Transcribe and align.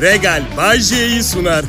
Regal 0.00 0.42
Bajje'yi 0.56 1.22
sunar. 1.22 1.64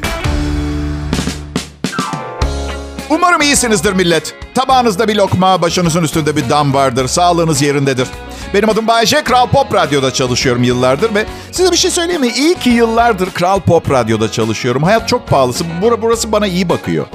Umarım 3.09 3.41
iyisinizdir 3.41 3.93
millet. 3.93 4.33
Tabağınızda 4.55 5.07
bir 5.07 5.15
lokma, 5.15 5.61
başınızın 5.61 6.03
üstünde 6.03 6.35
bir 6.35 6.49
dam 6.49 6.73
vardır. 6.73 7.07
Sağlığınız 7.07 7.61
yerindedir. 7.61 8.07
Benim 8.53 8.69
adım 8.69 8.87
Bayece, 8.87 9.23
Kral 9.23 9.47
Pop 9.47 9.73
Radyo'da 9.73 10.13
çalışıyorum 10.13 10.63
yıllardır 10.63 11.15
ve 11.15 11.25
size 11.51 11.71
bir 11.71 11.77
şey 11.77 11.91
söyleyeyim 11.91 12.21
mi? 12.21 12.27
İyi 12.27 12.55
ki 12.55 12.69
yıllardır 12.69 13.29
Kral 13.31 13.59
Pop 13.59 13.91
Radyo'da 13.91 14.31
çalışıyorum. 14.31 14.83
Hayat 14.83 15.07
çok 15.07 15.27
pahalısı. 15.27 15.63
Bur- 15.81 16.01
burası 16.01 16.31
bana 16.31 16.47
iyi 16.47 16.69
bakıyor. 16.69 17.05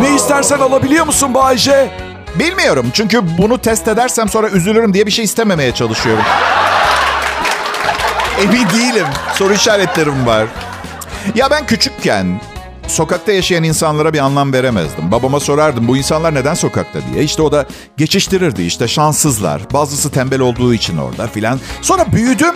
Ne 0.00 0.14
istersen 0.16 0.58
alabiliyor 0.58 1.06
musun 1.06 1.34
Bayce? 1.34 1.90
Bilmiyorum 2.34 2.86
çünkü 2.92 3.20
bunu 3.38 3.58
test 3.58 3.88
edersem 3.88 4.28
sonra 4.28 4.48
üzülürüm 4.48 4.94
diye 4.94 5.06
bir 5.06 5.10
şey 5.10 5.24
istememeye 5.24 5.74
çalışıyorum. 5.74 6.24
Emin 8.42 8.68
değilim. 8.68 9.06
Soru 9.34 9.54
işaretlerim 9.54 10.26
var. 10.26 10.46
Ya 11.34 11.50
ben 11.50 11.66
küçükken 11.66 12.40
sokakta 12.86 13.32
yaşayan 13.32 13.62
insanlara 13.62 14.12
bir 14.12 14.18
anlam 14.18 14.52
veremezdim. 14.52 15.12
Babama 15.12 15.40
sorardım 15.40 15.88
bu 15.88 15.96
insanlar 15.96 16.34
neden 16.34 16.54
sokakta 16.54 16.98
diye. 17.12 17.24
İşte 17.24 17.42
o 17.42 17.52
da 17.52 17.66
geçiştirirdi 17.96 18.62
işte 18.62 18.88
şanssızlar. 18.88 19.62
Bazısı 19.72 20.10
tembel 20.10 20.40
olduğu 20.40 20.74
için 20.74 20.96
orada 20.96 21.26
filan. 21.26 21.60
Sonra 21.82 22.12
büyüdüm 22.12 22.54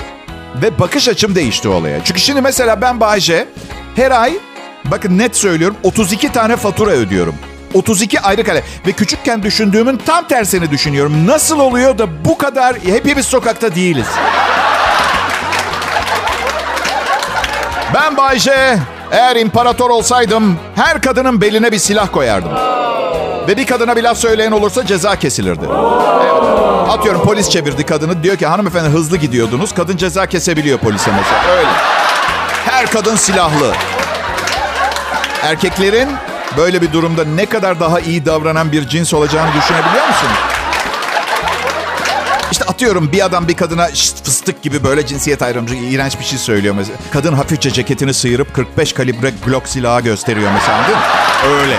ve 0.63 0.79
bakış 0.79 1.09
açım 1.09 1.35
değişti 1.35 1.69
olaya. 1.69 2.05
Çünkü 2.05 2.21
şimdi 2.21 2.41
mesela 2.41 2.81
ben 2.81 3.01
Bayce 3.01 3.49
her 3.97 4.11
ay 4.11 4.33
bakın 4.85 5.19
net 5.19 5.37
söylüyorum 5.37 5.77
32 5.83 6.33
tane 6.33 6.57
fatura 6.57 6.91
ödüyorum. 6.91 7.35
32 7.75 8.21
ayrı 8.21 8.45
kale. 8.45 8.63
Ve 8.87 8.93
küçükken 8.93 9.43
düşündüğümün 9.43 10.01
tam 10.07 10.29
tersini 10.29 10.71
düşünüyorum. 10.71 11.27
Nasıl 11.27 11.59
oluyor 11.59 11.99
da 11.99 12.25
bu 12.25 12.39
kadar 12.39 12.77
hepimiz 12.85 13.27
sokakta 13.27 13.75
değiliz? 13.75 14.07
Ben 17.95 18.17
Bayce. 18.17 18.79
Eğer 19.13 19.37
imparator 19.37 19.91
olsaydım 19.91 20.57
her 20.75 21.03
kadının 21.03 21.41
beline 21.41 21.73
bir 21.73 21.79
silah 21.79 22.13
koyardım. 22.13 22.53
Ve 23.49 23.57
bir 23.57 23.67
kadına 23.67 23.97
bir 23.97 24.03
laf 24.03 24.19
söyleyen 24.19 24.53
olursa 24.53 24.87
ceza 24.87 25.17
kesilirdi. 25.17 25.65
Evet. 26.23 26.33
Atıyorum 26.91 27.23
polis 27.23 27.51
çevirdi 27.51 27.87
kadını. 27.87 28.23
Diyor 28.23 28.37
ki 28.37 28.47
hanımefendi 28.47 28.89
hızlı 28.89 29.17
gidiyordunuz. 29.17 29.75
Kadın 29.75 29.97
ceza 29.97 30.27
kesebiliyor 30.27 30.79
polise 30.79 31.11
mesela. 31.11 31.57
Öyle. 31.57 31.69
Her 32.71 32.87
kadın 32.91 33.17
silahlı. 33.17 33.73
Erkeklerin 35.43 36.09
böyle 36.57 36.83
bir 36.83 36.93
durumda 36.93 37.25
ne 37.25 37.47
kadar 37.47 37.81
daha 37.81 38.01
iyi 38.01 38.27
davranan 38.27 38.73
bir 38.73 38.89
cins 38.89 39.15
olacağını 39.15 39.51
düşünebiliyor 39.55 40.07
musun? 40.07 40.29
İşte 42.53 42.65
atıyorum 42.65 43.13
bir 43.13 43.25
adam 43.25 43.49
bir 43.49 43.57
kadına 43.57 43.89
"Şşt, 43.95 44.25
fıstık 44.25 44.63
gibi 44.63 44.85
böyle 44.85 45.07
cinsiyet 45.07 45.43
ayrımcı 45.43 45.75
iğrenç 45.75 46.19
bir 46.21 46.25
şey 46.25 46.39
söylüyor 46.39 46.75
mesela. 46.79 46.99
Kadın 47.13 47.33
hafifçe 47.33 47.71
ceketini 47.71 48.15
sıyırıp 48.15 48.55
45 48.55 48.93
kalibre 48.93 49.33
Glock 49.47 49.69
silahı 49.69 50.01
gösteriyor 50.01 50.51
mesela 50.55 50.79
değil 50.87 50.99
mi? 50.99 51.05
Öyle. 51.63 51.77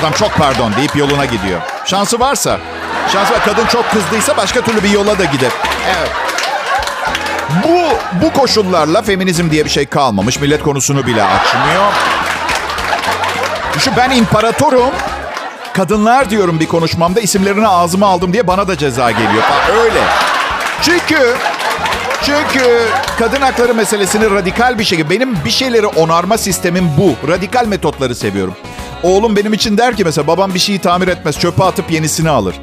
Adam 0.00 0.12
çok 0.12 0.34
pardon 0.34 0.72
deyip 0.76 0.96
yoluna 0.96 1.24
gidiyor. 1.24 1.60
Şansı 1.84 2.20
varsa. 2.20 2.58
Şansı 3.12 3.32
var. 3.32 3.44
Kadın 3.44 3.66
çok 3.66 3.90
kızdıysa 3.90 4.36
başka 4.36 4.60
türlü 4.60 4.82
bir 4.82 4.90
yola 4.90 5.18
da 5.18 5.24
gider. 5.24 5.50
Evet. 5.98 6.10
Bu, 7.64 7.80
bu 8.26 8.32
koşullarla 8.32 9.02
feminizm 9.02 9.50
diye 9.50 9.64
bir 9.64 9.70
şey 9.70 9.86
kalmamış. 9.86 10.40
Millet 10.40 10.62
konusunu 10.62 11.06
bile 11.06 11.22
açmıyor. 11.22 11.92
Düşün 13.76 13.92
ben 13.96 14.10
imparatorum. 14.10 14.90
Kadınlar 15.76 16.30
diyorum 16.30 16.60
bir 16.60 16.66
konuşmamda 16.66 17.20
isimlerini 17.20 17.68
ağzıma 17.68 18.06
aldım 18.06 18.32
diye 18.32 18.46
bana 18.46 18.68
da 18.68 18.78
ceza 18.78 19.10
geliyor. 19.10 19.42
Öyle. 19.80 20.00
Çünkü 20.82 21.34
çünkü 22.22 22.82
kadın 23.18 23.40
hakları 23.40 23.74
meselesini 23.74 24.30
radikal 24.30 24.78
bir 24.78 24.84
şekilde 24.84 25.10
benim 25.10 25.44
bir 25.44 25.50
şeyleri 25.50 25.86
onarma 25.86 26.38
sistemim 26.38 26.90
bu. 26.98 27.28
Radikal 27.28 27.66
metotları 27.66 28.14
seviyorum. 28.14 28.54
Oğlum 29.02 29.36
benim 29.36 29.52
için 29.52 29.78
der 29.78 29.96
ki 29.96 30.04
mesela 30.04 30.26
babam 30.26 30.54
bir 30.54 30.58
şeyi 30.58 30.78
tamir 30.78 31.08
etmez 31.08 31.38
çöpe 31.38 31.64
atıp 31.64 31.90
yenisini 31.90 32.30
alır. 32.30 32.54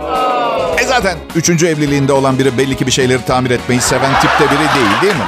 E 0.77 0.83
zaten 0.83 1.17
üçüncü 1.35 1.67
evliliğinde 1.67 2.13
olan 2.13 2.39
biri 2.39 2.57
belli 2.57 2.77
ki 2.77 2.87
bir 2.87 2.91
şeyleri 2.91 3.25
tamir 3.25 3.51
etmeyi 3.51 3.81
seven 3.81 4.11
tipte 4.21 4.45
biri 4.45 4.59
değil 4.75 5.01
değil 5.01 5.15
mi? 5.15 5.25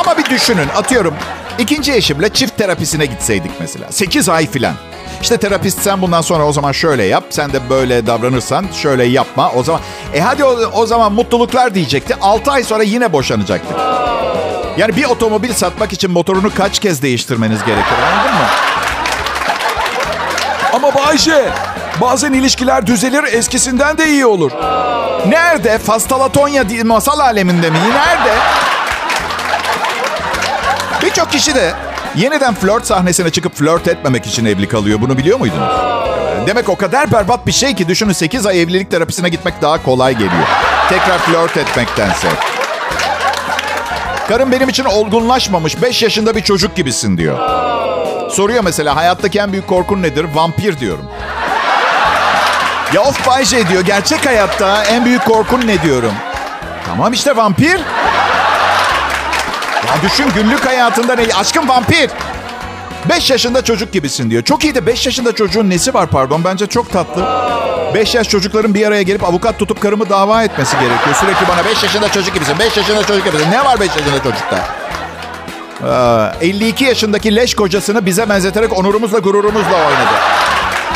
Ama 0.00 0.18
bir 0.18 0.24
düşünün 0.24 0.68
atıyorum 0.76 1.14
ikinci 1.58 1.92
eşimle 1.92 2.28
çift 2.28 2.58
terapisine 2.58 3.06
gitseydik 3.06 3.50
mesela. 3.60 3.92
8 3.92 4.28
ay 4.28 4.50
filan. 4.50 4.74
İşte 5.22 5.36
terapist 5.36 5.82
sen 5.82 6.02
bundan 6.02 6.20
sonra 6.20 6.44
o 6.46 6.52
zaman 6.52 6.72
şöyle 6.72 7.04
yap. 7.04 7.24
Sen 7.30 7.52
de 7.52 7.70
böyle 7.70 8.06
davranırsan 8.06 8.66
şöyle 8.82 9.04
yapma. 9.04 9.52
O 9.56 9.62
zaman 9.62 9.80
e 10.14 10.20
hadi 10.20 10.44
o, 10.44 10.56
o 10.72 10.86
zaman 10.86 11.12
mutluluklar 11.12 11.74
diyecekti. 11.74 12.16
6 12.20 12.50
ay 12.50 12.64
sonra 12.64 12.82
yine 12.82 13.12
boşanacaktık. 13.12 13.76
Yani 14.78 14.96
bir 14.96 15.04
otomobil 15.04 15.52
satmak 15.52 15.92
için 15.92 16.10
motorunu 16.10 16.54
kaç 16.54 16.78
kez 16.78 17.02
değiştirmeniz 17.02 17.64
gerekir 17.64 17.94
anladın 18.12 18.34
mı? 18.34 18.46
Ama 20.72 20.94
Bayce 20.94 21.48
bazen 22.00 22.32
ilişkiler 22.32 22.86
düzelir 22.86 23.24
eskisinden 23.24 23.98
de 23.98 24.08
iyi 24.08 24.26
olur. 24.26 24.52
Nerede? 25.26 25.78
Fastalatonya 25.78 26.64
masal 26.84 27.18
aleminde 27.18 27.70
mi? 27.70 27.78
Nerede? 27.78 28.34
Birçok 31.02 31.32
kişi 31.32 31.54
de 31.54 31.74
yeniden 32.16 32.54
flört 32.54 32.86
sahnesine 32.86 33.30
çıkıp 33.30 33.54
flört 33.54 33.88
etmemek 33.88 34.26
için 34.26 34.44
evli 34.44 34.68
kalıyor. 34.68 35.00
Bunu 35.00 35.18
biliyor 35.18 35.38
muydunuz? 35.38 35.72
Demek 36.46 36.68
o 36.68 36.76
kadar 36.76 37.12
berbat 37.12 37.46
bir 37.46 37.52
şey 37.52 37.74
ki 37.74 37.88
düşünün 37.88 38.12
8 38.12 38.46
ay 38.46 38.62
evlilik 38.62 38.90
terapisine 38.90 39.28
gitmek 39.28 39.62
daha 39.62 39.82
kolay 39.82 40.12
geliyor. 40.12 40.46
Tekrar 40.88 41.18
flört 41.18 41.56
etmektense. 41.56 42.28
Karım 44.28 44.52
benim 44.52 44.68
için 44.68 44.84
olgunlaşmamış 44.84 45.82
5 45.82 46.02
yaşında 46.02 46.36
bir 46.36 46.42
çocuk 46.42 46.76
gibisin 46.76 47.18
diyor. 47.18 47.38
Soruyor 48.30 48.64
mesela 48.64 48.96
hayattaki 48.96 49.38
en 49.38 49.52
büyük 49.52 49.66
korkun 49.66 50.02
nedir? 50.02 50.26
Vampir 50.34 50.78
diyorum. 50.78 51.04
Ya 52.94 53.00
of 53.02 53.26
Bayce 53.26 53.68
diyor 53.68 53.82
gerçek 53.82 54.26
hayatta 54.26 54.84
en 54.84 55.04
büyük 55.04 55.24
korkun 55.24 55.66
ne 55.66 55.82
diyorum? 55.82 56.12
Tamam 56.86 57.12
işte 57.12 57.36
vampir. 57.36 57.80
Ya 59.88 60.02
düşün 60.02 60.26
günlük 60.34 60.66
hayatında 60.66 61.14
ne? 61.14 61.22
Aşkım 61.34 61.68
vampir. 61.68 62.10
5 63.08 63.30
yaşında 63.30 63.64
çocuk 63.64 63.92
gibisin 63.92 64.30
diyor. 64.30 64.42
Çok 64.42 64.64
iyi 64.64 64.74
de 64.74 64.86
5 64.86 65.06
yaşında 65.06 65.34
çocuğun 65.34 65.70
nesi 65.70 65.94
var 65.94 66.06
pardon? 66.06 66.44
Bence 66.44 66.66
çok 66.66 66.92
tatlı. 66.92 67.28
5 67.94 68.14
yaş 68.14 68.28
çocukların 68.28 68.74
bir 68.74 68.86
araya 68.86 69.02
gelip 69.02 69.24
avukat 69.24 69.58
tutup 69.58 69.80
karımı 69.80 70.10
dava 70.10 70.44
etmesi 70.44 70.72
gerekiyor. 70.76 71.16
Sürekli 71.20 71.48
bana 71.48 71.64
5 71.64 71.82
yaşında 71.82 72.08
çocuk 72.12 72.34
gibisin, 72.34 72.58
5 72.58 72.76
yaşında 72.76 73.06
çocuk 73.06 73.24
gibisin. 73.24 73.50
Ne 73.50 73.64
var 73.64 73.80
5 73.80 73.88
yaşında 73.96 74.22
çocukta? 74.22 74.58
Aa, 75.88 76.32
52 76.40 76.84
yaşındaki 76.84 77.36
leş 77.36 77.54
kocasını 77.54 78.06
bize 78.06 78.28
benzeterek 78.28 78.78
onurumuzla 78.78 79.18
gururumuzla 79.18 79.76
oynadı. 79.76 80.14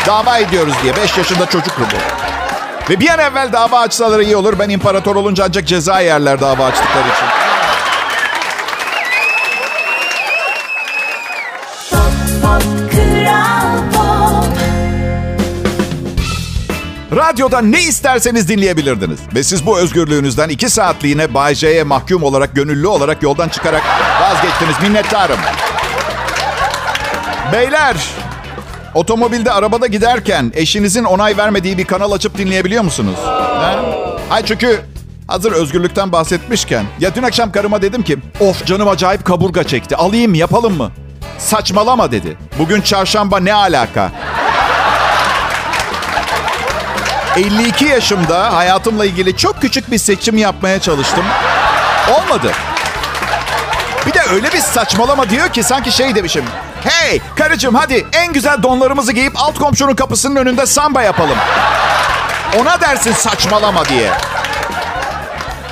Dava 0.06 0.38
ediyoruz 0.38 0.74
diye 0.82 0.96
5 0.96 1.18
yaşında 1.18 1.46
çocuk 1.46 1.80
bu. 1.80 1.84
Ve 2.92 3.00
bir 3.00 3.08
an 3.08 3.18
evvel 3.18 3.52
dava 3.52 3.80
açsalar 3.80 4.20
iyi 4.20 4.36
olur. 4.36 4.58
Ben 4.58 4.68
imparator 4.68 5.16
olunca 5.16 5.44
ancak 5.48 5.66
ceza 5.66 6.00
yerler 6.00 6.40
dava 6.40 6.64
açtıkları 6.64 7.04
için. 7.08 7.41
Radyoda 17.16 17.60
ne 17.60 17.82
isterseniz 17.82 18.48
dinleyebilirdiniz. 18.48 19.20
Ve 19.34 19.42
siz 19.42 19.66
bu 19.66 19.78
özgürlüğünüzden 19.78 20.48
iki 20.48 20.70
saatliğine 20.70 21.34
Bay 21.34 21.54
J'ye 21.54 21.84
mahkum 21.84 22.22
olarak, 22.22 22.54
gönüllü 22.54 22.86
olarak 22.86 23.22
yoldan 23.22 23.48
çıkarak 23.48 23.82
vazgeçtiniz. 24.20 24.74
Minnettarım. 24.82 25.38
Beyler, 27.52 27.96
otomobilde 28.94 29.52
arabada 29.52 29.86
giderken 29.86 30.52
eşinizin 30.54 31.04
onay 31.04 31.36
vermediği 31.36 31.78
bir 31.78 31.84
kanal 31.84 32.12
açıp 32.12 32.38
dinleyebiliyor 32.38 32.82
musunuz? 32.84 33.16
Ha? 33.24 33.84
Hayır 34.28 34.46
çünkü 34.46 34.80
hazır 35.26 35.52
özgürlükten 35.52 36.12
bahsetmişken. 36.12 36.84
Ya 37.00 37.14
dün 37.14 37.22
akşam 37.22 37.52
karıma 37.52 37.82
dedim 37.82 38.02
ki, 38.02 38.18
of 38.40 38.66
canım 38.66 38.88
acayip 38.88 39.24
kaburga 39.24 39.64
çekti. 39.64 39.96
Alayım 39.96 40.34
yapalım 40.34 40.76
mı? 40.76 40.90
Saçmalama 41.38 42.12
dedi. 42.12 42.36
Bugün 42.58 42.80
çarşamba 42.80 43.40
ne 43.40 43.54
alaka? 43.54 44.12
52 47.36 47.84
yaşımda 47.84 48.56
hayatımla 48.56 49.04
ilgili 49.04 49.36
çok 49.36 49.60
küçük 49.60 49.90
bir 49.90 49.98
seçim 49.98 50.36
yapmaya 50.36 50.80
çalıştım. 50.80 51.24
Olmadı. 52.10 52.52
Bir 54.06 54.12
de 54.14 54.20
öyle 54.32 54.52
bir 54.52 54.58
saçmalama 54.58 55.30
diyor 55.30 55.48
ki 55.48 55.62
sanki 55.62 55.92
şey 55.92 56.14
demişim. 56.14 56.44
Hey 56.84 57.20
karıcığım 57.36 57.74
hadi 57.74 58.06
en 58.12 58.32
güzel 58.32 58.62
donlarımızı 58.62 59.12
giyip 59.12 59.32
alt 59.36 59.58
komşunun 59.58 59.94
kapısının 59.94 60.36
önünde 60.36 60.66
samba 60.66 61.02
yapalım. 61.02 61.38
Ona 62.60 62.80
dersin 62.80 63.12
saçmalama 63.12 63.84
diye. 63.84 64.10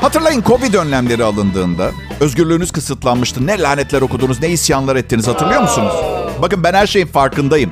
Hatırlayın 0.00 0.42
Covid 0.42 0.74
önlemleri 0.74 1.24
alındığında 1.24 1.90
özgürlüğünüz 2.20 2.72
kısıtlanmıştı. 2.72 3.46
Ne 3.46 3.60
lanetler 3.60 4.02
okudunuz, 4.02 4.42
ne 4.42 4.48
isyanlar 4.48 4.96
ettiniz 4.96 5.28
hatırlıyor 5.28 5.62
musunuz? 5.62 6.19
Bakın 6.42 6.64
ben 6.64 6.74
her 6.74 6.86
şeyin 6.86 7.06
farkındayım. 7.06 7.70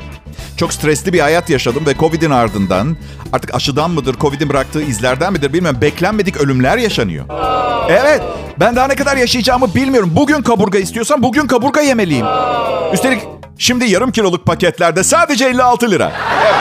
Çok 0.57 0.73
stresli 0.73 1.13
bir 1.13 1.21
hayat 1.21 1.51
yaşadım 1.51 1.87
ve 1.87 1.95
Covid'in 1.95 2.31
ardından 2.31 2.97
artık 3.33 3.55
aşıdan 3.55 3.91
mıdır, 3.91 4.17
Covid'in 4.21 4.49
bıraktığı 4.49 4.83
izlerden 4.83 5.33
midir 5.33 5.53
bilmem 5.53 5.81
beklenmedik 5.81 6.37
ölümler 6.37 6.79
yaşanıyor. 6.79 7.25
Evet, 7.89 8.23
Ben 8.61 8.77
daha 8.77 8.87
ne 8.87 8.97
kadar 8.97 9.17
yaşayacağımı 9.17 9.75
bilmiyorum. 9.75 10.11
Bugün 10.17 10.43
kaburga 10.43 10.79
istiyorsam 10.79 11.23
bugün 11.23 11.47
kaburga 11.47 11.81
yemeliyim. 11.81 12.27
Üstelik 12.93 13.23
şimdi 13.59 13.85
yarım 13.91 14.13
kiloluk 14.13 14.47
paketlerde 14.47 15.05
sadece 15.05 15.45
56 15.45 15.91
lira. 15.91 16.13
Evet. 16.43 16.55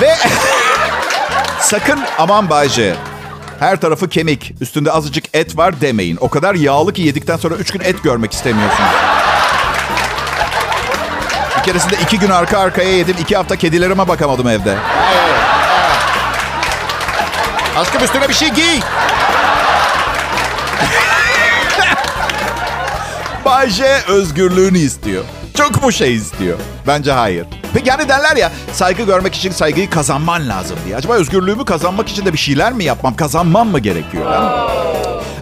Ve 0.00 0.14
sakın 1.60 2.00
aman 2.18 2.50
Bayce. 2.50 2.94
Her 3.60 3.80
tarafı 3.80 4.08
kemik, 4.08 4.54
üstünde 4.60 4.92
azıcık 4.92 5.24
et 5.34 5.56
var 5.56 5.80
demeyin. 5.80 6.18
O 6.20 6.28
kadar 6.28 6.54
yağlı 6.54 6.92
ki 6.92 7.02
yedikten 7.02 7.36
sonra 7.36 7.54
üç 7.54 7.70
gün 7.70 7.80
et 7.80 8.02
görmek 8.02 8.32
istemiyorsunuz. 8.32 8.90
Bir 11.60 11.64
keresinde 11.64 11.94
iki 12.02 12.18
gün 12.18 12.30
arka 12.30 12.58
arkaya 12.58 12.96
yedim. 12.96 13.16
iki 13.20 13.36
hafta 13.36 13.56
kedilerime 13.56 14.08
bakamadım 14.08 14.48
evde. 14.48 14.76
Aşkım 17.76 18.04
üstüne 18.04 18.28
bir 18.28 18.34
şey 18.34 18.48
giy. 18.48 18.80
Bayce 23.44 23.98
özgürlüğünü 24.08 24.78
istiyor. 24.78 25.24
Çok 25.56 25.82
mu 25.82 25.92
şey 25.92 26.14
istiyor? 26.14 26.58
Bence 26.86 27.12
hayır. 27.12 27.46
Peki 27.74 27.88
yani 27.88 28.08
derler 28.08 28.36
ya 28.36 28.52
saygı 28.72 29.02
görmek 29.02 29.34
için 29.34 29.50
saygıyı 29.50 29.90
kazanman 29.90 30.48
lazım 30.48 30.76
diye. 30.86 30.96
Acaba 30.96 31.14
özgürlüğümü 31.14 31.64
kazanmak 31.64 32.08
için 32.08 32.26
de 32.26 32.32
bir 32.32 32.38
şeyler 32.38 32.72
mi 32.72 32.84
yapmam, 32.84 33.16
kazanmam 33.16 33.68
mı 33.68 33.78
gerekiyor? 33.78 34.26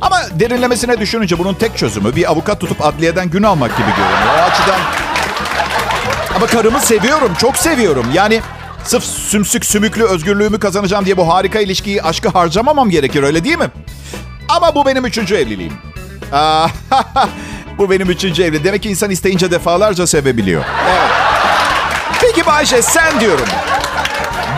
Ama 0.00 0.20
derinlemesine 0.32 1.00
düşününce 1.00 1.38
bunun 1.38 1.55
tek 1.55 1.79
çözümü 1.79 2.17
bir 2.17 2.31
avukat 2.31 2.61
tutup 2.61 2.87
adliyeden 2.87 3.31
gün 3.31 3.43
almak 3.43 3.76
gibi 3.76 3.91
görünüyor. 3.91 4.38
O 4.38 4.43
açıdan... 4.43 5.07
Ama 6.36 6.46
karımı 6.46 6.80
seviyorum, 6.80 7.32
çok 7.40 7.56
seviyorum. 7.56 8.06
Yani 8.14 8.40
sırf 8.84 9.04
sümsük 9.04 9.64
sümüklü 9.64 10.04
özgürlüğümü 10.04 10.58
kazanacağım 10.58 11.04
diye 11.04 11.16
bu 11.16 11.34
harika 11.34 11.60
ilişkiyi, 11.60 12.02
aşkı 12.02 12.28
harcamamam 12.28 12.90
gerekir 12.90 13.22
öyle 13.22 13.44
değil 13.44 13.58
mi? 13.58 13.70
Ama 14.48 14.75
bu 14.75 14.86
benim 14.86 15.04
üçüncü 15.06 15.34
evliliğim. 15.34 15.72
Bu 17.78 17.90
benim 17.90 18.10
üçüncü 18.10 18.42
evli. 18.42 18.64
Demek 18.64 18.82
ki 18.82 18.90
insan 18.90 19.10
isteyince 19.10 19.50
defalarca 19.50 20.06
sevebiliyor. 20.06 20.64
Evet. 20.90 21.10
Peki 22.20 22.46
Bayşe 22.46 22.82
sen 22.82 23.20
diyorum. 23.20 23.46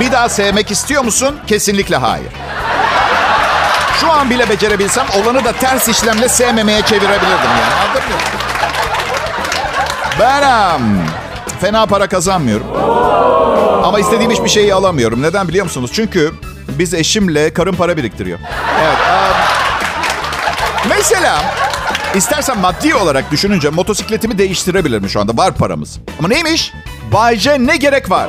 Bir 0.00 0.12
daha 0.12 0.28
sevmek 0.28 0.70
istiyor 0.70 1.04
musun? 1.04 1.36
Kesinlikle 1.46 1.96
hayır. 1.96 2.32
Şu 4.00 4.12
an 4.12 4.30
bile 4.30 4.48
becerebilsem 4.48 5.06
olanı 5.22 5.44
da 5.44 5.52
ters 5.52 5.88
işlemle 5.88 6.28
sevmemeye 6.28 6.82
çevirebilirdim 6.82 7.50
yani. 7.50 7.74
Anladın 7.84 8.02
mı? 8.02 8.16
Ben 10.20 10.42
um, 10.74 11.04
fena 11.60 11.86
para 11.86 12.06
kazanmıyorum. 12.08 12.66
Ama 13.84 14.00
istediğim 14.00 14.30
hiçbir 14.30 14.48
şeyi 14.48 14.74
alamıyorum. 14.74 15.22
Neden 15.22 15.48
biliyor 15.48 15.64
musunuz? 15.64 15.90
Çünkü 15.94 16.32
biz 16.68 16.94
eşimle 16.94 17.52
karın 17.52 17.72
para 17.72 17.96
biriktiriyor. 17.96 18.38
Evet. 18.82 18.96
Um, 18.96 19.36
mesela 20.88 21.42
istersen 22.14 22.58
maddi 22.58 22.94
olarak 22.94 23.30
düşününce 23.30 23.70
motosikletimi 23.70 24.38
değiştirebilirim 24.38 25.08
şu 25.08 25.20
anda. 25.20 25.36
Var 25.36 25.54
paramız. 25.54 25.98
Ama 26.18 26.28
neymiş? 26.28 26.72
Bayce 27.12 27.56
ne 27.66 27.76
gerek 27.76 28.10
var? 28.10 28.28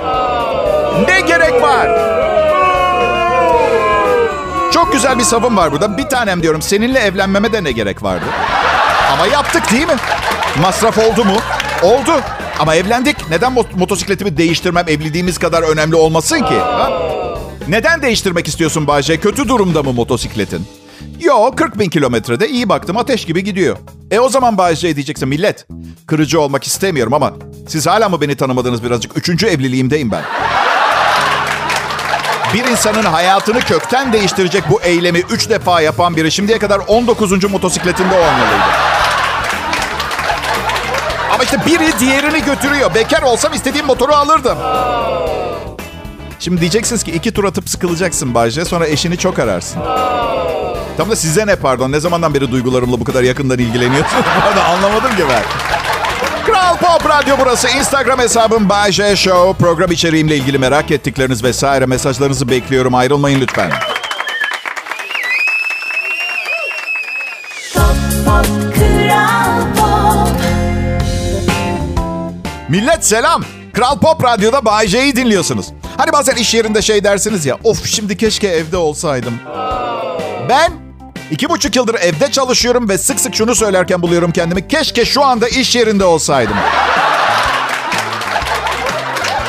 Ne 1.08 1.22
gerek 1.22 1.62
var? 1.62 1.88
Çok 4.74 4.94
güzel 4.94 5.20
bir 5.20 5.24
savun 5.24 5.58
var 5.58 5.72
burada. 5.72 5.98
Bir 5.98 6.04
tanem 6.04 6.44
diyorum 6.44 6.62
seninle 6.62 7.00
evlenmeme 7.00 7.54
de 7.54 7.64
ne 7.64 7.72
gerek 7.72 8.04
vardı? 8.04 8.26
Ama 9.14 9.28
yaptık 9.28 9.72
değil 9.72 9.88
mi? 9.88 9.96
Masraf 10.62 10.98
oldu 10.98 11.26
mu? 11.26 11.38
Oldu. 11.84 12.12
Ama 12.62 12.76
evlendik. 12.76 13.30
Neden 13.30 13.54
mot- 13.54 13.76
motosikletimi 13.78 14.38
değiştirmem 14.38 14.86
evliliğimiz 14.88 15.38
kadar 15.38 15.64
önemli 15.64 15.96
olmasın 15.96 16.38
ki? 16.40 16.56
Ha? 16.60 16.90
Neden 17.68 18.02
değiştirmek 18.02 18.48
istiyorsun 18.48 18.88
Bayce? 18.88 19.20
Kötü 19.20 19.48
durumda 19.48 19.84
mı 19.84 19.94
motosikletin? 19.94 20.68
Yo 21.22 21.52
40 21.56 21.80
bin 21.80 21.90
kilometrede 21.90 22.50
iyi 22.50 22.70
baktım 22.70 22.98
ateş 22.98 23.26
gibi 23.26 23.44
gidiyor. 23.44 23.78
E 24.12 24.20
o 24.20 24.30
zaman 24.30 24.58
Bayce 24.58 24.96
diyeceksin 24.96 25.30
millet. 25.30 25.68
Kırıcı 26.08 26.42
olmak 26.42 26.64
istemiyorum 26.68 27.14
ama 27.14 27.34
siz 27.68 27.88
hala 27.88 28.10
mı 28.10 28.22
beni 28.22 28.36
tanımadınız 28.36 28.84
birazcık? 28.84 29.18
Üçüncü 29.18 29.48
evliliğimdeyim 29.48 30.12
ben. 30.12 30.24
Bir 32.54 32.64
insanın 32.66 33.04
hayatını 33.04 33.60
kökten 33.60 34.14
değiştirecek 34.14 34.64
bu 34.70 34.82
eylemi 34.82 35.20
3 35.20 35.50
defa 35.50 35.82
yapan 35.82 36.16
biri 36.16 36.32
şimdiye 36.32 36.60
kadar 36.60 36.80
19. 36.88 37.44
motosikletinde 37.52 38.14
olmalıydı. 38.14 39.01
İşte 41.52 41.66
biri 41.66 42.00
diğerini 42.00 42.44
götürüyor. 42.46 42.96
Bekar 42.96 43.22
olsam 43.22 43.54
istediğim 43.54 43.86
motoru 43.86 44.14
alırdım. 44.14 44.58
Şimdi 46.40 46.62
diyeceksiniz 46.62 47.04
ki 47.04 47.12
iki 47.12 47.32
tur 47.32 47.44
atıp 47.44 47.70
sıkılacaksın 47.70 48.34
Bayce. 48.34 48.66
Sonra 48.66 48.88
eşini 48.88 49.18
çok 49.18 49.40
ararsın. 49.40 49.82
Tam 50.98 51.10
da 51.10 51.16
size 51.16 51.48
ne 51.48 51.56
pardon? 51.56 51.92
Ne 51.92 52.00
zamandan 52.00 52.34
beri 52.34 52.52
duygularımla 52.52 53.00
bu 53.00 53.04
kadar 53.04 53.24
yakından 53.24 53.60
ilgileniyorsunuz? 53.60 54.24
Pardon 54.42 54.62
anlamadım 54.62 55.16
ki 55.16 55.24
ben. 55.30 55.44
Kral 56.46 56.78
Pop 56.78 57.10
Radyo 57.10 57.36
burası. 57.40 57.70
Instagram 57.70 58.20
hesabım 58.20 58.70
Bay 58.70 58.92
J 58.92 59.16
Show. 59.16 59.66
Program 59.66 59.92
içeriğimle 59.92 60.36
ilgili 60.38 60.58
merak 60.58 60.92
ettikleriniz 60.92 61.44
vesaire 61.44 61.86
mesajlarınızı 61.86 62.50
bekliyorum. 62.50 62.96
Ayrılmayın 62.96 63.42
lütfen. 63.42 63.72
Millet 72.72 73.06
selam. 73.06 73.44
Kral 73.74 74.00
Pop 74.00 74.24
Radyo'da 74.24 74.66
Bay 74.66 74.88
J'yi 74.88 75.16
dinliyorsunuz. 75.16 75.66
Hani 75.98 76.12
bazen 76.12 76.36
iş 76.36 76.54
yerinde 76.54 76.82
şey 76.82 77.04
dersiniz 77.04 77.46
ya. 77.46 77.58
Of 77.64 77.86
şimdi 77.86 78.18
keşke 78.18 78.48
evde 78.48 78.78
olsaydım. 78.78 79.34
Ben 80.50 80.72
iki 81.32 81.50
buçuk 81.50 81.76
yıldır 81.76 81.96
evde 81.96 82.32
çalışıyorum 82.32 82.90
ve 82.90 82.98
sık 82.98 83.20
sık 83.20 83.36
şunu 83.36 83.56
söylerken 83.56 84.02
buluyorum 84.02 84.32
kendimi. 84.32 84.68
Keşke 84.68 85.06
şu 85.06 85.24
anda 85.24 85.48
iş 85.48 85.76
yerinde 85.76 86.06
olsaydım. 86.06 86.56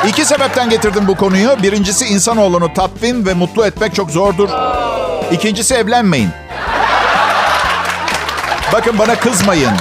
İki 0.09 0.25
sebepten 0.25 0.71
getirdim 0.71 1.09
bu 1.09 1.17
konuyu. 1.17 1.63
Birincisi 1.63 2.07
insanoğlunu 2.07 2.75
tatmin 2.75 3.27
ve 3.27 3.35
mutlu 3.35 3.67
etmek 3.67 3.95
çok 3.95 4.11
zordur. 4.11 4.49
İkincisi 5.33 5.75
evlenmeyin. 5.75 6.31
Bakın 8.73 8.99
bana 8.99 9.15
kızmayın. 9.15 9.73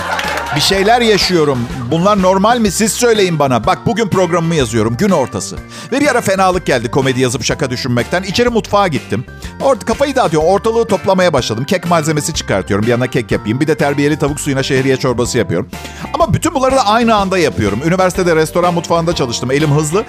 Bir 0.55 0.61
şeyler 0.61 1.01
yaşıyorum. 1.01 1.59
Bunlar 1.91 2.21
normal 2.21 2.59
mi? 2.59 2.71
Siz 2.71 2.93
söyleyin 2.93 3.39
bana. 3.39 3.65
Bak 3.65 3.79
bugün 3.85 4.07
programımı 4.07 4.55
yazıyorum. 4.55 4.97
Gün 4.97 5.09
ortası. 5.09 5.57
Bir 5.91 6.07
ara 6.07 6.21
fenalık 6.21 6.65
geldi 6.65 6.91
komedi 6.91 7.21
yazıp 7.21 7.43
şaka 7.43 7.69
düşünmekten. 7.69 8.23
İçeri 8.23 8.49
mutfağa 8.49 8.87
gittim. 8.87 9.25
Orada 9.61 9.85
kafayı 9.85 10.15
dağıtıyorum. 10.15 10.49
Ortalığı 10.49 10.85
toplamaya 10.85 11.33
başladım. 11.33 11.63
Kek 11.63 11.89
malzemesi 11.89 12.33
çıkartıyorum. 12.33 12.85
Bir 12.85 12.91
yana 12.91 13.07
kek 13.07 13.31
yapayım. 13.31 13.59
Bir 13.59 13.67
de 13.67 13.75
terbiyeli 13.75 14.19
tavuk 14.19 14.39
suyuna 14.39 14.63
şehriye 14.63 14.97
çorbası 14.97 15.37
yapıyorum. 15.37 15.69
Ama 16.13 16.33
bütün 16.33 16.55
bunları 16.55 16.75
da 16.75 16.85
aynı 16.85 17.15
anda 17.15 17.37
yapıyorum. 17.37 17.79
Üniversitede 17.85 18.35
restoran 18.35 18.73
mutfağında 18.73 19.15
çalıştım. 19.15 19.51
Elim 19.51 19.71
hızlı. 19.71 20.03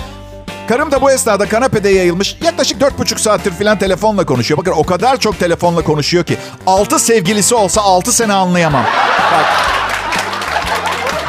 Karım 0.68 0.90
da 0.90 1.02
bu 1.02 1.10
esnada 1.10 1.48
kanepede 1.48 1.88
yayılmış. 1.88 2.36
Yaklaşık 2.44 2.80
dört 2.80 2.98
buçuk 2.98 3.20
saattir 3.20 3.50
falan 3.50 3.78
telefonla 3.78 4.26
konuşuyor. 4.26 4.58
Bakın 4.58 4.72
o 4.72 4.84
kadar 4.84 5.16
çok 5.16 5.38
telefonla 5.38 5.82
konuşuyor 5.84 6.24
ki. 6.24 6.36
Altı 6.66 6.98
sevgilisi 6.98 7.54
olsa 7.54 7.80
altı 7.80 8.12
sene 8.12 8.32
anlayamam. 8.32 8.84
Bak. 9.32 9.44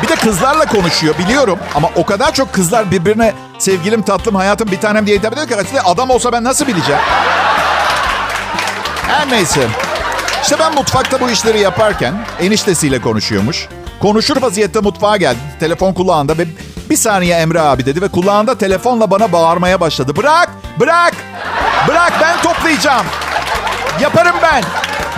Bir 0.03 0.07
de 0.07 0.15
kızlarla 0.15 0.65
konuşuyor 0.65 1.17
biliyorum. 1.17 1.59
Ama 1.75 1.89
o 1.95 2.05
kadar 2.05 2.33
çok 2.33 2.53
kızlar 2.53 2.91
birbirine 2.91 3.33
sevgilim, 3.59 4.01
tatlım, 4.01 4.35
hayatım, 4.35 4.71
bir 4.71 4.79
tanem 4.79 5.07
diye 5.07 5.17
hitap 5.17 5.33
ediyor 5.33 5.47
ki. 5.47 5.81
Adam 5.85 6.09
olsa 6.09 6.31
ben 6.31 6.43
nasıl 6.43 6.67
bileceğim? 6.67 7.01
Her 9.07 9.29
neyse. 9.29 9.67
İşte 10.43 10.59
ben 10.59 10.75
mutfakta 10.75 11.21
bu 11.21 11.29
işleri 11.29 11.59
yaparken 11.59 12.13
eniştesiyle 12.39 13.01
konuşuyormuş. 13.01 13.67
Konuşur 14.01 14.41
vaziyette 14.41 14.79
mutfağa 14.79 15.17
geldi. 15.17 15.39
Telefon 15.59 15.93
kulağında 15.93 16.37
ve 16.37 16.47
bir 16.89 16.97
saniye 16.97 17.35
Emre 17.35 17.61
abi 17.61 17.85
dedi 17.85 18.01
ve 18.01 18.07
kulağında 18.07 18.57
telefonla 18.57 19.11
bana 19.11 19.31
bağırmaya 19.31 19.79
başladı. 19.79 20.15
Bırak, 20.15 20.49
bırak, 20.79 21.13
bırak 21.87 22.13
ben 22.21 22.41
toplayacağım. 22.41 23.05
Yaparım 24.01 24.35
ben. 24.43 24.63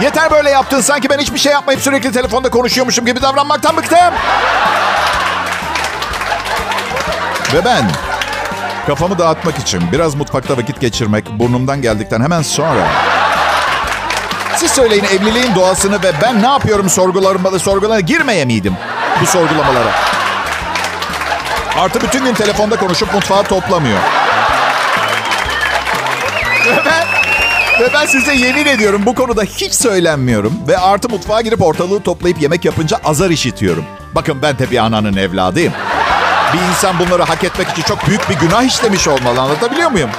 Yeter 0.01 0.31
böyle 0.31 0.49
yaptın. 0.49 0.81
Sanki 0.81 1.09
ben 1.09 1.19
hiçbir 1.19 1.39
şey 1.39 1.51
yapmayıp 1.51 1.81
sürekli 1.81 2.11
telefonda 2.11 2.49
konuşuyormuşum 2.49 3.05
gibi 3.05 3.21
davranmaktan 3.21 3.77
bıktım. 3.77 4.13
Ve 7.53 7.65
ben 7.65 7.91
kafamı 8.87 9.19
dağıtmak 9.19 9.57
için 9.57 9.91
biraz 9.91 10.15
mutfakta 10.15 10.57
vakit 10.57 10.81
geçirmek 10.81 11.39
burnumdan 11.39 11.81
geldikten 11.81 12.21
hemen 12.21 12.41
sonra... 12.41 12.87
Siz 14.57 14.71
söyleyin 14.71 15.03
evliliğin 15.03 15.55
doğasını 15.55 16.03
ve 16.03 16.11
ben 16.21 16.41
ne 16.43 16.47
yapıyorum 16.47 16.89
sorgularıma, 16.89 17.59
sorgularına 17.59 17.99
girmeye 17.99 18.45
miydim 18.45 18.77
bu 19.21 19.25
sorgulamalara? 19.25 19.91
Artı 21.79 22.01
bütün 22.01 22.25
gün 22.25 22.33
telefonda 22.33 22.75
konuşup 22.75 23.13
mutfağı 23.13 23.43
toplamıyor. 23.43 23.99
Ve 27.79 27.93
ben 27.93 28.05
size 28.05 28.33
yemin 28.33 28.65
ediyorum 28.65 29.01
bu 29.05 29.15
konuda 29.15 29.43
hiç 29.43 29.73
söylenmiyorum. 29.73 30.53
Ve 30.67 30.77
artı 30.77 31.09
mutfağa 31.09 31.41
girip 31.41 31.61
ortalığı 31.61 31.99
toplayıp 32.03 32.41
yemek 32.41 32.65
yapınca 32.65 32.97
azar 33.03 33.29
işitiyorum. 33.29 33.85
Bakın 34.15 34.41
ben 34.41 34.59
de 34.59 34.71
bir 34.71 34.77
ananın 34.77 35.15
evladıyım. 35.17 35.73
Bir 36.53 36.59
insan 36.69 36.99
bunları 36.99 37.23
hak 37.23 37.43
etmek 37.43 37.69
için 37.69 37.81
çok 37.81 38.07
büyük 38.07 38.29
bir 38.29 38.35
günah 38.35 38.63
işlemiş 38.63 39.07
olmalı 39.07 39.41
anlatabiliyor 39.41 39.91
muyum? 39.91 40.09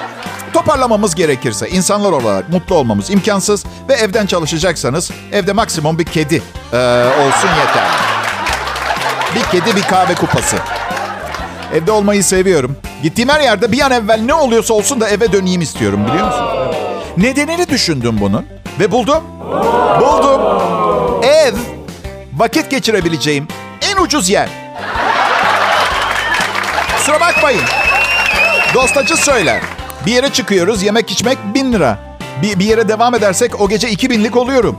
Toparlamamız 0.53 1.15
gerekirse 1.15 1.69
insanlar 1.69 2.13
olarak 2.13 2.49
mutlu 2.49 2.75
olmamız 2.75 3.11
imkansız 3.11 3.65
ve 3.89 3.95
evden 3.95 4.27
çalışacaksanız 4.27 5.11
evde 5.33 5.53
maksimum 5.53 5.99
bir 5.99 6.05
kedi 6.05 6.43
e, 6.73 6.77
olsun 7.07 7.49
yeter. 7.49 7.89
Bir 9.35 9.43
kedi 9.43 9.77
bir 9.77 9.83
kahve 9.83 10.15
kupası. 10.15 10.57
Evde 11.75 11.93
olmayı 11.93 12.25
seviyorum. 12.25 12.77
Gittiğim 13.03 13.29
her 13.29 13.41
yerde 13.41 13.73
bir 13.73 13.81
an 13.81 13.93
evvel 13.93 14.21
ne 14.21 14.35
oluyorsa 14.35 14.75
olsun 14.75 15.01
da 15.01 15.09
eve 15.09 15.33
döneyim 15.33 15.61
istiyorum 15.61 16.07
biliyor 16.07 16.27
musun? 16.27 16.47
Nedenini 17.17 17.69
düşündüm 17.69 18.17
bunun 18.21 18.47
ve 18.81 18.91
buldum. 18.91 19.25
Buldum. 20.01 20.41
Ev 21.23 21.55
vakit 22.37 22.71
geçirebileceğim 22.71 23.49
en 23.93 24.03
ucuz 24.03 24.31
yer. 24.31 24.49
Kusura 26.97 27.21
bakmayın. 27.21 27.63
Dostacı 28.75 29.17
söyler. 29.17 29.61
Bir 30.07 30.13
yere 30.13 30.29
çıkıyoruz 30.33 30.83
yemek 30.83 31.11
içmek 31.11 31.39
bin 31.55 31.73
lira. 31.73 31.99
Bir, 32.43 32.59
bir 32.59 32.65
yere 32.65 32.89
devam 32.89 33.15
edersek 33.15 33.61
o 33.61 33.69
gece 33.69 33.91
iki 33.91 34.11
binlik 34.11 34.37
oluyorum. 34.37 34.77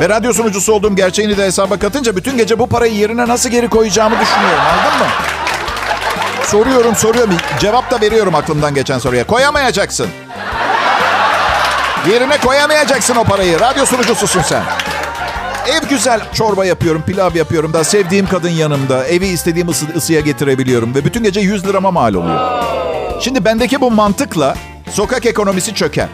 Ve 0.00 0.08
radyo 0.08 0.32
sunucusu 0.32 0.72
olduğum 0.72 0.96
gerçeğini 0.96 1.36
de 1.36 1.44
hesaba 1.44 1.78
katınca 1.78 2.16
bütün 2.16 2.36
gece 2.36 2.58
bu 2.58 2.66
parayı 2.66 2.94
yerine 2.94 3.28
nasıl 3.28 3.50
geri 3.50 3.68
koyacağımı 3.68 4.20
düşünüyorum 4.20 4.64
anladın 4.72 4.98
mı? 4.98 5.06
Soruyorum 6.44 6.96
soruyorum 6.96 7.36
cevap 7.60 7.90
da 7.90 8.00
veriyorum 8.00 8.34
aklımdan 8.34 8.74
geçen 8.74 8.98
soruya. 8.98 9.26
Koyamayacaksın. 9.26 10.08
Yerine 12.10 12.38
koyamayacaksın 12.38 13.16
o 13.16 13.24
parayı. 13.24 13.60
Radyo 13.60 13.86
sunucususun 13.86 14.42
sen. 14.42 14.62
Ev 15.66 15.88
güzel. 15.88 16.20
Çorba 16.34 16.64
yapıyorum, 16.64 17.02
pilav 17.02 17.34
yapıyorum. 17.34 17.72
Daha 17.72 17.84
sevdiğim 17.84 18.26
kadın 18.26 18.48
yanımda. 18.48 19.06
Evi 19.06 19.26
istediğim 19.26 19.68
ısı, 19.68 19.86
ısıya 19.96 20.20
getirebiliyorum. 20.20 20.94
Ve 20.94 21.04
bütün 21.04 21.22
gece 21.22 21.40
100 21.40 21.66
lirama 21.66 21.90
mal 21.90 22.14
oluyor. 22.14 22.64
Şimdi 23.20 23.44
bendeki 23.44 23.80
bu 23.80 23.90
mantıkla 23.90 24.54
sokak 24.90 25.26
ekonomisi 25.26 25.74
çöker. 25.74 26.08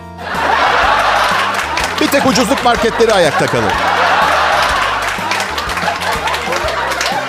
Bir 2.00 2.06
tek 2.06 2.26
ucuzluk 2.26 2.64
marketleri 2.64 3.14
ayakta 3.14 3.46
kalır. 3.46 3.72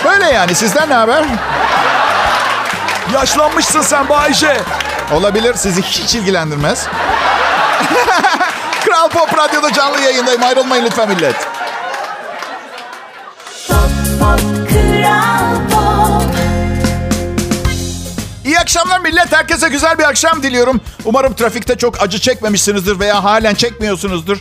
Böyle 0.06 0.26
yani. 0.26 0.56
Sizden 0.56 0.90
ne 0.90 0.94
haber? 0.94 1.26
Yaşlanmışsın 3.14 3.82
sen 3.82 4.10
Bayce. 4.10 4.58
Olabilir. 5.14 5.54
Sizi 5.54 5.82
hiç 5.82 6.16
ilgilendirmez. 6.16 6.88
Kral 9.02 9.10
Pop 9.10 9.38
Radyo'da 9.38 9.74
canlı 9.74 10.02
yayındayım. 10.02 10.44
Ayrılmayın 10.44 10.86
lütfen 10.86 11.10
millet. 11.10 11.36
Pop, 13.68 13.78
pop, 14.20 14.70
Kral 14.70 15.56
Pop. 15.72 16.36
İyi 18.46 18.60
akşamlar 18.60 19.00
millet. 19.00 19.32
Herkese 19.32 19.70
güzel 19.70 19.98
bir 19.98 20.04
akşam 20.04 20.44
diliyorum. 20.44 20.82
Umarım 21.06 21.34
trafikte 21.34 21.76
çok 21.78 22.02
acı 22.02 22.20
çekmemişsinizdir 22.20 23.00
veya 23.00 23.24
halen 23.24 23.54
çekmiyorsunuzdur. 23.54 24.38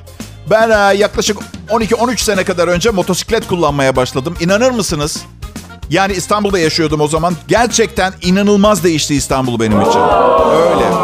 Ben 0.51 0.71
e, 0.71 0.97
yaklaşık 0.97 1.39
12-13 1.69 2.19
sene 2.19 2.45
kadar 2.45 2.69
önce 2.69 2.91
motosiklet 2.91 3.47
kullanmaya 3.47 3.97
başladım. 3.97 4.37
İnanır 4.41 4.71
mısınız? 4.71 5.23
Yani 5.91 6.13
İstanbul'da 6.13 6.59
yaşıyordum 6.59 7.01
o 7.01 7.09
zaman. 7.09 7.35
Gerçekten 7.49 8.13
inanılmaz 8.23 8.85
değişti 8.85 9.15
İstanbul 9.15 9.61
benim 9.61 9.81
için. 9.81 10.01
Öyle. 10.51 11.00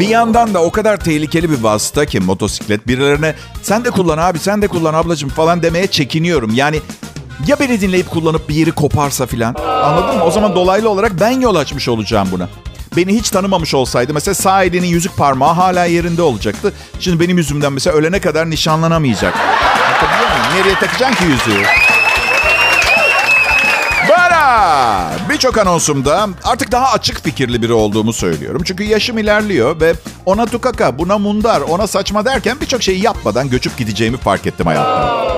Bir 0.00 0.08
yandan 0.08 0.54
da 0.54 0.62
o 0.62 0.70
kadar 0.70 0.96
tehlikeli 0.96 1.50
bir 1.50 1.62
vasıta 1.62 2.06
ki 2.06 2.20
motosiklet. 2.20 2.86
Birilerine 2.88 3.34
sen 3.62 3.84
de 3.84 3.90
kullan 3.90 4.18
abi 4.18 4.38
sen 4.38 4.62
de 4.62 4.68
kullan 4.68 4.94
ablacığım 4.94 5.28
falan 5.28 5.62
demeye 5.62 5.86
çekiniyorum. 5.86 6.54
Yani 6.54 6.80
ya 7.46 7.60
beni 7.60 7.80
dinleyip 7.80 8.10
kullanıp 8.10 8.48
bir 8.48 8.54
yeri 8.54 8.72
koparsa 8.72 9.26
filan. 9.26 9.54
Anladın 9.84 10.16
mı? 10.18 10.24
O 10.24 10.30
zaman 10.30 10.54
dolaylı 10.56 10.90
olarak 10.90 11.20
ben 11.20 11.30
yol 11.30 11.54
açmış 11.54 11.88
olacağım 11.88 12.28
buna. 12.32 12.48
Beni 12.96 13.14
hiç 13.14 13.30
tanımamış 13.30 13.74
olsaydı 13.74 14.14
mesela 14.14 14.34
sağ 14.34 14.64
elinin 14.64 14.86
yüzük 14.86 15.16
parmağı 15.16 15.52
hala 15.52 15.84
yerinde 15.84 16.22
olacaktı. 16.22 16.72
Şimdi 17.00 17.20
benim 17.20 17.38
yüzümden 17.38 17.72
mesela 17.72 17.96
ölene 17.96 18.20
kadar 18.20 18.50
nişanlanamayacak. 18.50 19.34
Nereye 20.54 20.74
takacaksın 20.74 21.16
ki 21.16 21.24
yüzüğü? 21.24 21.62
Bara! 24.58 25.10
Birçok 25.28 25.58
anonsumda 25.58 26.28
artık 26.44 26.72
daha 26.72 26.92
açık 26.92 27.24
fikirli 27.24 27.62
biri 27.62 27.72
olduğumu 27.72 28.12
söylüyorum. 28.12 28.62
Çünkü 28.64 28.84
yaşım 28.84 29.18
ilerliyor 29.18 29.80
ve 29.80 29.94
ona 30.26 30.46
tukaka, 30.46 30.98
buna 30.98 31.18
mundar, 31.18 31.60
ona 31.60 31.86
saçma 31.86 32.24
derken 32.24 32.56
birçok 32.60 32.82
şeyi 32.82 33.02
yapmadan 33.04 33.50
göçüp 33.50 33.76
gideceğimi 33.76 34.16
fark 34.16 34.46
ettim 34.46 34.66
hayatta. 34.66 35.28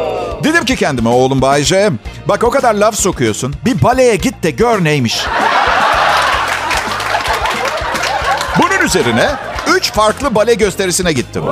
Dedim 0.44 0.64
ki 0.64 0.76
kendime 0.76 1.08
oğlum 1.08 1.42
Bayce, 1.42 1.90
bak 2.28 2.44
o 2.44 2.50
kadar 2.50 2.74
laf 2.74 2.94
sokuyorsun. 2.94 3.54
Bir 3.64 3.82
baleye 3.82 4.16
git 4.16 4.42
de 4.42 4.50
gör 4.50 4.84
neymiş. 4.84 5.26
Bunun 8.58 8.86
üzerine 8.86 9.30
üç 9.76 9.92
farklı 9.92 10.34
bale 10.34 10.54
gösterisine 10.54 11.12
gittim. 11.12 11.42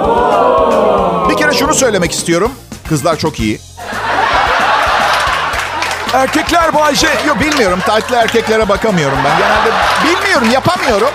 Bir 1.30 1.36
kere 1.36 1.54
şunu 1.54 1.74
söylemek 1.74 2.12
istiyorum. 2.12 2.52
Kızlar 2.88 3.16
çok 3.16 3.40
iyi. 3.40 3.67
Erkekler 6.14 6.74
Bayce. 6.74 7.08
Yok 7.26 7.40
bilmiyorum. 7.40 7.80
Taytlı 7.86 8.16
erkeklere 8.16 8.68
bakamıyorum 8.68 9.18
ben. 9.24 9.38
Genelde 9.38 9.70
bilmiyorum, 10.04 10.50
yapamıyorum. 10.50 11.10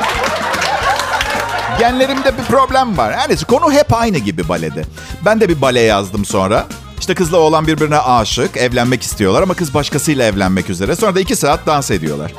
Genlerimde 1.79 2.37
bir 2.37 2.43
problem 2.43 2.97
var. 2.97 3.13
Her 3.13 3.29
neyse 3.29 3.45
konu 3.45 3.71
hep 3.73 3.93
aynı 3.93 4.17
gibi 4.17 4.49
balede. 4.49 4.83
Ben 5.25 5.41
de 5.41 5.49
bir 5.49 5.61
bale 5.61 5.79
yazdım 5.79 6.25
sonra. 6.25 6.65
İşte 6.99 7.15
kızla 7.15 7.37
oğlan 7.37 7.67
birbirine 7.67 7.97
aşık, 7.97 8.57
evlenmek 8.57 9.03
istiyorlar 9.03 9.41
ama 9.41 9.53
kız 9.53 9.73
başkasıyla 9.73 10.25
evlenmek 10.25 10.69
üzere. 10.69 10.95
Sonra 10.95 11.15
da 11.15 11.19
iki 11.19 11.35
saat 11.35 11.65
dans 11.65 11.91
ediyorlar. 11.91 12.31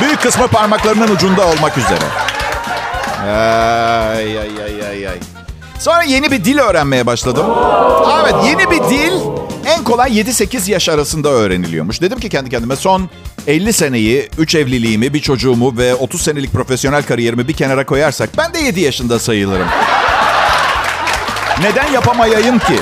Büyük 0.00 0.22
kısmı 0.22 0.48
parmaklarının 0.48 1.08
ucunda 1.08 1.46
olmak 1.46 1.78
üzere. 1.78 2.04
Ay 3.22 4.38
ay 4.38 4.50
ay 4.64 4.86
ay 4.88 5.08
ay. 5.08 5.33
Sonra 5.78 6.02
yeni 6.02 6.30
bir 6.30 6.44
dil 6.44 6.58
öğrenmeye 6.58 7.06
başladım. 7.06 7.46
Evet 8.22 8.34
yeni 8.44 8.70
bir 8.70 8.90
dil 8.90 9.12
en 9.66 9.84
kolay 9.84 10.20
7-8 10.20 10.70
yaş 10.70 10.88
arasında 10.88 11.28
öğreniliyormuş. 11.28 12.00
Dedim 12.00 12.20
ki 12.20 12.28
kendi 12.28 12.50
kendime 12.50 12.76
son 12.76 13.10
50 13.46 13.72
seneyi, 13.72 14.28
3 14.38 14.54
evliliğimi, 14.54 15.14
bir 15.14 15.20
çocuğumu 15.20 15.76
ve 15.76 15.94
30 15.94 16.20
senelik 16.22 16.52
profesyonel 16.52 17.02
kariyerimi 17.02 17.48
bir 17.48 17.52
kenara 17.52 17.86
koyarsak 17.86 18.30
ben 18.38 18.54
de 18.54 18.58
7 18.58 18.80
yaşında 18.80 19.18
sayılırım. 19.18 19.68
Neden 21.60 21.92
yapamayayım 21.92 22.58
ki? 22.58 22.78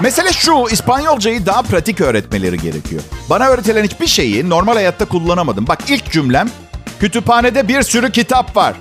Mesele 0.00 0.32
şu, 0.32 0.64
İspanyolcayı 0.70 1.46
daha 1.46 1.62
pratik 1.62 2.00
öğretmeleri 2.00 2.58
gerekiyor. 2.58 3.02
Bana 3.30 3.48
öğretilen 3.48 3.84
hiçbir 3.84 4.06
şeyi 4.06 4.48
normal 4.50 4.74
hayatta 4.74 5.04
kullanamadım. 5.04 5.66
Bak 5.68 5.78
ilk 5.88 6.12
cümlem, 6.12 6.50
kütüphanede 7.00 7.68
bir 7.68 7.82
sürü 7.82 8.12
kitap 8.12 8.56
var. 8.56 8.74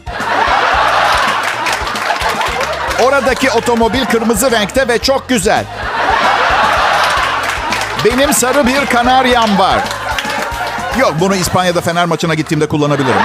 Oradaki 3.03 3.51
otomobil 3.51 4.05
kırmızı 4.05 4.51
renkte 4.51 4.87
ve 4.87 4.99
çok 4.99 5.29
güzel. 5.29 5.65
Benim 8.05 8.33
sarı 8.33 8.67
bir 8.67 8.85
kanaryam 8.85 9.57
var. 9.59 9.79
Yok 10.99 11.13
bunu 11.19 11.35
İspanya'da 11.35 11.81
Fener 11.81 12.05
maçına 12.05 12.33
gittiğimde 12.33 12.67
kullanabilirim. 12.67 13.15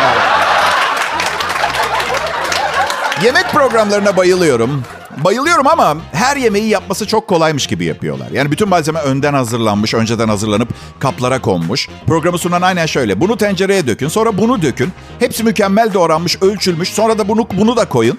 Yemek 3.25 3.53
programlarına 3.53 4.17
bayılıyorum. 4.17 4.85
Bayılıyorum 5.17 5.67
ama 5.67 5.97
her 6.13 6.37
yemeği 6.37 6.69
yapması 6.69 7.07
çok 7.07 7.29
kolaymış 7.29 7.67
gibi 7.67 7.85
yapıyorlar. 7.85 8.31
Yani 8.33 8.51
bütün 8.51 8.69
malzeme 8.69 9.01
önden 9.01 9.35
hazırlanmış, 9.35 9.95
önceden 9.95 10.29
hazırlanıp 10.29 10.69
kaplara 11.01 11.41
konmuş. 11.41 11.89
Programı 12.07 12.39
sunan 12.39 12.63
aynen 12.63 12.87
şöyle. 12.87 13.21
Bunu 13.21 13.37
tencereye 13.37 13.87
dökün, 13.87 14.09
sonra 14.09 14.39
bunu 14.39 14.63
dökün. 14.63 14.93
Hepsi 15.19 15.45
mükemmel 15.45 15.95
doğranmış, 15.95 16.43
ölçülmüş. 16.43 16.89
Sonra 16.89 17.19
da 17.19 17.29
bunu 17.29 17.47
bunu 17.59 17.77
da 17.77 17.85
koyun. 17.85 18.19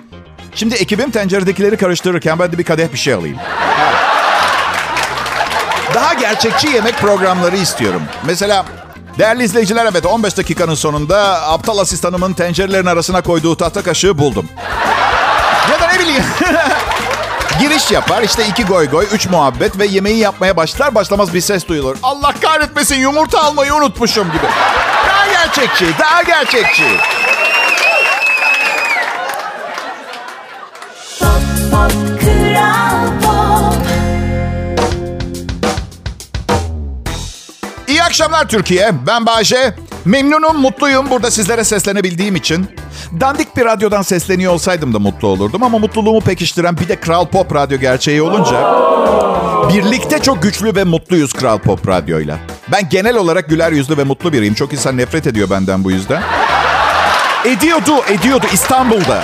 Şimdi 0.56 0.76
ekibim 0.76 1.12
tenceredekileri 1.12 1.78
karıştırırken 1.78 2.40
ben 2.40 2.52
de 2.52 2.58
bir 2.58 2.64
kadeh 2.64 2.94
bir 2.94 2.98
şey 2.98 3.14
alayım. 3.14 3.38
Daha 5.94 6.14
gerçekçi 6.14 6.68
yemek 6.68 6.98
programları 6.98 7.58
istiyorum. 7.58 8.02
Mesela 8.26 8.66
değerli 9.20 9.44
izleyiciler 9.44 9.86
evet 9.86 10.06
15 10.06 10.38
dakikanın 10.38 10.76
sonunda 10.76 11.48
aptal 11.50 11.78
asistanımın 11.78 12.34
tencerelerin 12.34 12.86
arasına 12.86 13.22
koyduğu 13.22 13.56
tahta 13.58 13.82
kaşığı 13.84 14.18
buldum. 14.18 14.50
Ya 15.72 15.80
da 15.82 15.88
ne 15.94 16.00
bileyim. 16.00 16.24
Giriş 17.60 17.92
yapar 17.92 18.24
işte 18.24 18.48
iki 18.48 18.66
goy 18.66 18.90
goy, 18.90 19.08
üç 19.12 19.28
muhabbet 19.28 19.80
ve 19.80 19.86
yemeği 19.86 20.18
yapmaya 20.18 20.58
başlar 20.58 20.96
başlamaz 20.96 21.34
bir 21.34 21.42
ses 21.42 21.68
duyulur. 21.68 21.98
Allah 22.04 22.34
kahretmesin 22.42 22.96
yumurta 22.96 23.44
almayı 23.44 23.74
unutmuşum 23.76 24.28
gibi. 24.32 24.48
Daha 25.08 25.28
gerçekçi, 25.28 25.86
daha 26.00 26.22
gerçekçi. 26.24 26.84
Akşamlar 38.14 38.48
Türkiye. 38.48 38.92
Ben 39.08 39.26
Bayce. 39.26 39.76
Memnunum, 40.06 40.58
mutluyum 40.58 41.10
burada 41.10 41.32
sizlere 41.32 41.64
seslenebildiğim 41.64 42.36
için. 42.36 42.68
Dandik 43.20 43.58
bir 43.58 43.66
radyodan 43.66 44.02
sesleniyor 44.02 44.54
olsaydım 44.54 44.94
da 44.94 45.00
mutlu 45.00 45.28
olurdum 45.28 45.64
ama 45.64 45.80
mutluluğumu 45.80 46.22
pekiştiren 46.22 46.78
bir 46.78 46.88
de 46.88 46.96
Kral 46.96 47.26
Pop 47.26 47.56
Radyo 47.56 47.78
gerçeği 47.78 48.22
olunca 48.22 48.56
birlikte 49.74 50.20
çok 50.20 50.44
güçlü 50.44 50.76
ve 50.76 50.84
mutluyuz 50.84 51.34
Kral 51.34 51.58
Pop 51.58 51.88
Radyo'yla. 51.88 52.38
Ben 52.72 52.90
genel 52.90 53.16
olarak 53.16 53.50
güler 53.50 53.72
yüzlü 53.72 53.98
ve 53.98 54.04
mutlu 54.04 54.34
biriyim. 54.34 54.54
Çok 54.54 54.74
insan 54.74 54.98
nefret 54.98 55.28
ediyor 55.28 55.50
benden 55.50 55.84
bu 55.84 55.92
yüzden. 55.92 56.24
Ediyordu, 57.46 57.94
ediyordu 58.08 58.46
İstanbul'da. 58.54 59.24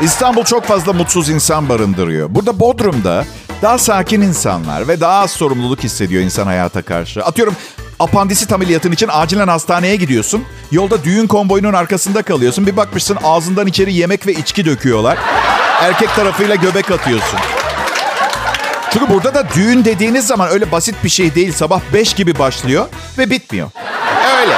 İstanbul 0.00 0.44
çok 0.44 0.64
fazla 0.64 0.92
mutsuz 0.92 1.28
insan 1.28 1.68
barındırıyor. 1.68 2.34
Burada 2.34 2.60
Bodrum'da 2.60 3.24
daha 3.62 3.78
sakin 3.78 4.20
insanlar 4.20 4.88
ve 4.88 5.00
daha 5.00 5.20
az 5.20 5.30
sorumluluk 5.30 5.84
hissediyor 5.84 6.22
insan 6.22 6.46
hayata 6.46 6.82
karşı. 6.82 7.24
Atıyorum 7.24 7.54
apandisit 7.98 8.52
ameliyatın 8.52 8.92
için 8.92 9.08
acilen 9.12 9.48
hastaneye 9.48 9.96
gidiyorsun. 9.96 10.44
Yolda 10.70 11.04
düğün 11.04 11.26
konvoyunun 11.26 11.72
arkasında 11.72 12.22
kalıyorsun. 12.22 12.66
Bir 12.66 12.76
bakmışsın 12.76 13.18
ağzından 13.24 13.66
içeri 13.66 13.94
yemek 13.94 14.26
ve 14.26 14.32
içki 14.32 14.64
döküyorlar. 14.64 15.18
Erkek 15.80 16.14
tarafıyla 16.14 16.54
göbek 16.54 16.90
atıyorsun. 16.90 17.38
Çünkü 18.92 19.08
burada 19.08 19.34
da 19.34 19.44
düğün 19.54 19.84
dediğiniz 19.84 20.26
zaman 20.26 20.50
öyle 20.50 20.72
basit 20.72 20.94
bir 21.04 21.08
şey 21.08 21.34
değil. 21.34 21.52
Sabah 21.52 21.80
5 21.94 22.14
gibi 22.14 22.38
başlıyor 22.38 22.86
ve 23.18 23.30
bitmiyor. 23.30 23.70
Öyle 24.40 24.54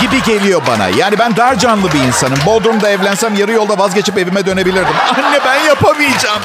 gibi 0.00 0.22
geliyor 0.22 0.62
bana. 0.66 0.88
Yani 0.88 1.18
ben 1.18 1.36
dar 1.36 1.58
canlı 1.58 1.92
bir 1.92 1.98
insanım. 1.98 2.38
Bodrum'da 2.46 2.90
evlensem 2.90 3.34
yarı 3.34 3.52
yolda 3.52 3.78
vazgeçip 3.78 4.18
evime 4.18 4.46
dönebilirdim. 4.46 4.94
Anne 5.16 5.38
ben 5.44 5.64
yapamayacağım. 5.64 6.42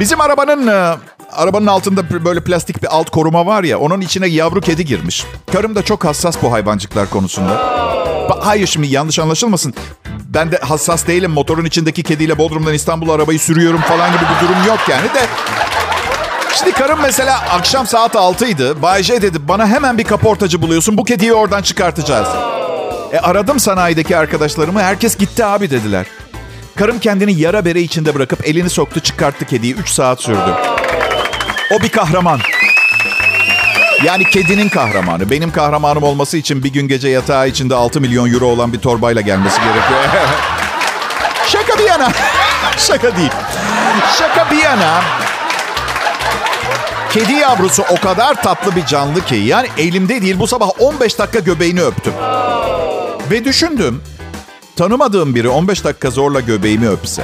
Bizim 0.00 0.20
arabanın 0.20 0.66
e, 0.66 0.96
arabanın 1.38 1.66
altında 1.66 2.24
böyle 2.24 2.44
plastik 2.44 2.82
bir 2.82 2.96
alt 2.96 3.10
koruma 3.10 3.46
var 3.46 3.64
ya. 3.64 3.78
Onun 3.78 4.00
içine 4.00 4.26
yavru 4.26 4.60
kedi 4.60 4.84
girmiş. 4.84 5.24
Karım 5.52 5.74
da 5.74 5.82
çok 5.82 6.04
hassas 6.04 6.42
bu 6.42 6.52
hayvancıklar 6.52 7.10
konusunda. 7.10 7.78
Hayır 8.40 8.66
şimdi 8.66 8.86
yanlış 8.86 9.18
anlaşılmasın. 9.18 9.74
Ben 10.28 10.52
de 10.52 10.58
hassas 10.58 11.06
değilim. 11.06 11.30
Motorun 11.30 11.64
içindeki 11.64 12.02
kediyle 12.02 12.38
Bodrum'dan 12.38 12.74
İstanbul'a 12.74 13.12
arabayı 13.12 13.38
sürüyorum 13.38 13.80
falan 13.80 14.12
gibi 14.12 14.22
bir 14.22 14.46
durum 14.46 14.66
yok 14.66 14.78
yani 14.88 15.04
de. 15.14 15.26
Şimdi 16.54 16.72
karım 16.72 16.98
mesela 17.02 17.40
akşam 17.40 17.86
saat 17.86 18.14
6'ydı. 18.14 18.82
Bay 18.82 19.02
J 19.02 19.22
dedi 19.22 19.48
bana 19.48 19.66
hemen 19.66 19.98
bir 19.98 20.04
kaportacı 20.04 20.62
buluyorsun. 20.62 20.96
Bu 20.96 21.04
kediyi 21.04 21.32
oradan 21.32 21.62
çıkartacağız. 21.62 22.28
E 23.12 23.18
aradım 23.18 23.60
sanayideki 23.60 24.16
arkadaşlarımı. 24.16 24.82
Herkes 24.82 25.16
gitti 25.16 25.44
abi 25.44 25.70
dediler. 25.70 26.06
Karım 26.76 26.98
kendini 26.98 27.40
yara 27.40 27.64
bere 27.64 27.80
içinde 27.80 28.14
bırakıp 28.14 28.48
elini 28.48 28.70
soktu 28.70 29.00
çıkarttı 29.00 29.44
kediyi. 29.44 29.74
3 29.74 29.88
saat 29.88 30.22
sürdü. 30.22 30.77
O 31.70 31.82
bir 31.82 31.88
kahraman. 31.88 32.40
Yani 34.04 34.24
kedinin 34.24 34.68
kahramanı. 34.68 35.30
Benim 35.30 35.52
kahramanım 35.52 36.02
olması 36.02 36.36
için 36.36 36.64
bir 36.64 36.72
gün 36.72 36.88
gece 36.88 37.08
yatağı 37.08 37.48
içinde 37.48 37.74
6 37.74 38.00
milyon 38.00 38.32
euro 38.32 38.46
olan 38.46 38.72
bir 38.72 38.78
torbayla 38.78 39.20
gelmesi 39.20 39.60
gerekiyor. 39.60 40.00
Şaka 41.46 41.78
bir 41.78 41.84
yana. 41.84 42.08
Şaka 42.76 43.16
değil. 43.16 43.30
Şaka 44.18 44.50
bir 44.50 44.56
yana. 44.56 45.02
Kedi 47.10 47.32
yavrusu 47.32 47.84
o 47.90 48.00
kadar 48.00 48.42
tatlı 48.42 48.76
bir 48.76 48.86
canlı 48.86 49.24
ki. 49.24 49.34
Yani 49.34 49.68
elimde 49.78 50.22
değil 50.22 50.38
bu 50.38 50.46
sabah 50.46 50.68
15 50.78 51.18
dakika 51.18 51.38
göbeğini 51.38 51.82
öptüm. 51.82 52.12
Ve 53.30 53.44
düşündüm. 53.44 54.02
Tanımadığım 54.76 55.34
biri 55.34 55.48
15 55.48 55.84
dakika 55.84 56.10
zorla 56.10 56.40
göbeğimi 56.40 56.88
öpse. 56.88 57.22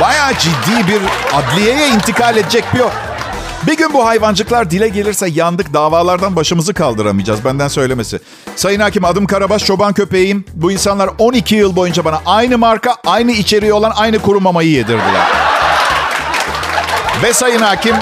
Bayağı 0.00 0.32
ciddi 0.38 0.88
bir 0.88 1.00
adliyeye 1.36 1.88
intikal 1.88 2.36
edecek 2.36 2.64
bir. 2.74 2.82
Bir 3.66 3.76
gün 3.76 3.92
bu 3.92 4.06
hayvancıklar 4.06 4.70
dile 4.70 4.88
gelirse 4.88 5.28
yandık 5.28 5.74
davalardan 5.74 6.36
başımızı 6.36 6.74
kaldıramayacağız 6.74 7.44
benden 7.44 7.68
söylemesi. 7.68 8.20
Sayın 8.56 8.80
Hakim 8.80 9.04
adım 9.04 9.26
Karabaş 9.26 9.64
çoban 9.64 9.92
köpeğim. 9.92 10.44
Bu 10.54 10.72
insanlar 10.72 11.10
12 11.18 11.54
yıl 11.54 11.76
boyunca 11.76 12.04
bana 12.04 12.22
aynı 12.26 12.58
marka, 12.58 12.96
aynı 13.06 13.32
içeriği 13.32 13.72
olan 13.72 13.92
aynı 13.96 14.18
kuru 14.18 14.40
mamayı 14.40 14.70
yedirdiler. 14.70 15.28
Ve 17.22 17.32
Sayın 17.32 17.60
Hakim 17.62 17.96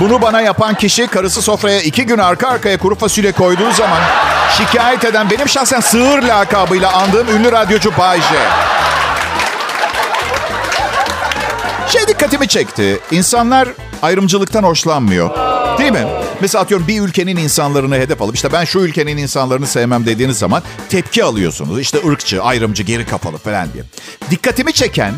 bunu 0.00 0.22
bana 0.22 0.40
yapan 0.40 0.74
kişi 0.74 1.06
karısı 1.06 1.42
sofraya 1.42 1.80
iki 1.80 2.06
gün 2.06 2.18
arka 2.18 2.48
arkaya 2.48 2.78
kuru 2.78 2.94
fasulye 2.94 3.32
koyduğu 3.32 3.72
zaman 3.72 4.00
şikayet 4.58 5.04
eden 5.04 5.30
benim 5.30 5.48
şahsen 5.48 5.80
sığır 5.80 6.22
lakabıyla 6.22 6.92
andığım 6.92 7.28
ünlü 7.28 7.52
radyocu 7.52 7.92
Bay 7.98 8.18
J. 8.20 8.26
Şey 11.92 12.06
dikkatimi 12.06 12.48
çekti. 12.48 13.00
İnsanlar 13.10 13.68
ayrımcılıktan 14.02 14.62
hoşlanmıyor. 14.62 15.30
Değil 15.78 15.92
mi? 15.92 16.06
Mesela 16.40 16.62
atıyorum 16.62 16.88
bir 16.88 17.00
ülkenin 17.00 17.36
insanlarını 17.36 17.94
hedef 17.94 18.22
alıp 18.22 18.34
işte 18.34 18.52
ben 18.52 18.64
şu 18.64 18.78
ülkenin 18.78 19.16
insanlarını 19.16 19.66
sevmem 19.66 20.06
dediğiniz 20.06 20.38
zaman 20.38 20.62
tepki 20.88 21.24
alıyorsunuz. 21.24 21.80
İşte 21.80 21.98
ırkçı, 22.08 22.42
ayrımcı, 22.42 22.82
geri 22.82 23.06
kapalı 23.06 23.38
falan 23.38 23.72
diye. 23.72 23.84
Dikkatimi 24.30 24.72
çeken 24.72 25.14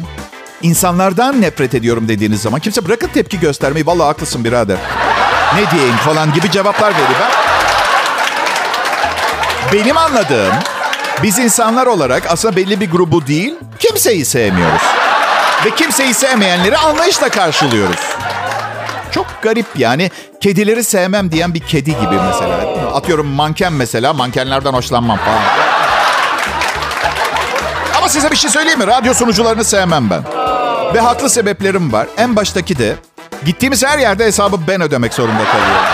insanlardan 0.62 1.40
nefret 1.40 1.74
ediyorum 1.74 2.08
dediğiniz 2.08 2.42
zaman 2.42 2.60
kimse 2.60 2.84
bırakın 2.86 3.08
tepki 3.08 3.40
göstermeyi. 3.40 3.86
Vallahi 3.86 4.06
haklısın 4.06 4.44
birader. 4.44 4.78
Ne 5.54 5.70
diyeyim 5.70 5.96
falan 5.96 6.34
gibi 6.34 6.50
cevaplar 6.50 6.92
veriyor. 6.92 7.20
Ben... 7.20 7.30
Benim 9.72 9.96
anladığım 9.96 10.54
biz 11.22 11.38
insanlar 11.38 11.86
olarak 11.86 12.22
aslında 12.30 12.56
belli 12.56 12.80
bir 12.80 12.90
grubu 12.90 13.26
değil 13.26 13.54
kimseyi 13.78 14.24
sevmiyoruz. 14.24 15.01
Ve 15.64 15.70
kimseyi 15.70 16.14
sevmeyenleri 16.14 16.76
anlayışla 16.78 17.28
karşılıyoruz. 17.28 18.00
Çok 19.10 19.26
garip 19.42 19.66
yani. 19.76 20.10
Kedileri 20.40 20.84
sevmem 20.84 21.32
diyen 21.32 21.54
bir 21.54 21.60
kedi 21.60 21.90
gibi 21.90 22.14
mesela. 22.30 22.56
Atıyorum 22.94 23.26
manken 23.26 23.72
mesela. 23.72 24.12
Mankenlerden 24.12 24.72
hoşlanmam 24.72 25.18
falan. 25.18 25.42
Ama 27.98 28.08
size 28.08 28.30
bir 28.30 28.36
şey 28.36 28.50
söyleyeyim 28.50 28.78
mi? 28.78 28.86
Radyo 28.86 29.14
sunucularını 29.14 29.64
sevmem 29.64 30.10
ben. 30.10 30.22
Ve 30.94 31.00
haklı 31.00 31.30
sebeplerim 31.30 31.92
var. 31.92 32.06
En 32.16 32.36
baştaki 32.36 32.78
de 32.78 32.96
gittiğimiz 33.44 33.84
her 33.84 33.98
yerde 33.98 34.24
hesabı 34.24 34.56
ben 34.68 34.80
ödemek 34.80 35.14
zorunda 35.14 35.44
kalıyorum. 35.44 35.84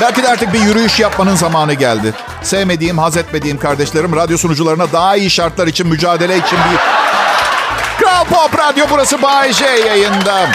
Belki 0.00 0.22
de 0.22 0.28
artık 0.28 0.52
bir 0.52 0.60
yürüyüş 0.60 1.00
yapmanın 1.00 1.34
zamanı 1.34 1.74
geldi. 1.74 2.14
Sevmediğim, 2.42 2.98
haz 2.98 3.16
etmediğim 3.16 3.58
kardeşlerim 3.58 4.16
radyo 4.16 4.36
sunucularına 4.36 4.92
daha 4.92 5.16
iyi 5.16 5.30
şartlar 5.30 5.66
için, 5.66 5.86
mücadele 5.86 6.38
için 6.38 6.58
bir... 6.58 6.99
Kral 8.20 8.48
Pop 8.48 8.58
Radyo 8.58 8.86
burası 8.90 9.22
Bay 9.22 9.52
J 9.52 9.64
yayında. 9.66 10.46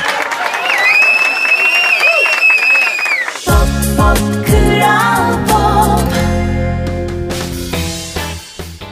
Pop, 3.45 3.55
pop, 3.97 4.47
Kral 4.47 5.33
Pop. 5.49 6.01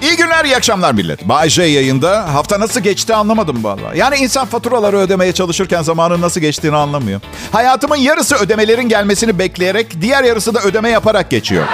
İyi 0.02 0.16
günler, 0.16 0.46
iyi 0.46 0.56
akşamlar 0.58 0.92
millet. 0.94 1.30
Bay 1.30 1.50
J 1.50 1.64
yayında. 1.64 2.34
Hafta 2.34 2.60
nasıl 2.60 2.80
geçti 2.80 3.16
anlamadım 3.16 3.64
vallahi. 3.64 3.98
Yani 3.98 4.16
insan 4.16 4.46
faturaları 4.46 4.98
ödemeye 4.98 5.32
çalışırken 5.32 5.82
zamanın 5.82 6.22
nasıl 6.22 6.42
geçtiğini 6.42 6.76
anlamıyor. 6.76 7.22
Hayatımın 7.52 7.98
yarısı 7.98 8.36
ödemelerin 8.36 8.90
gelmesini 8.90 9.40
bekleyerek, 9.40 10.02
diğer 10.02 10.24
yarısı 10.24 10.56
da 10.56 10.60
ödeme 10.60 10.90
yaparak 10.90 11.30
geçiyor. 11.30 11.66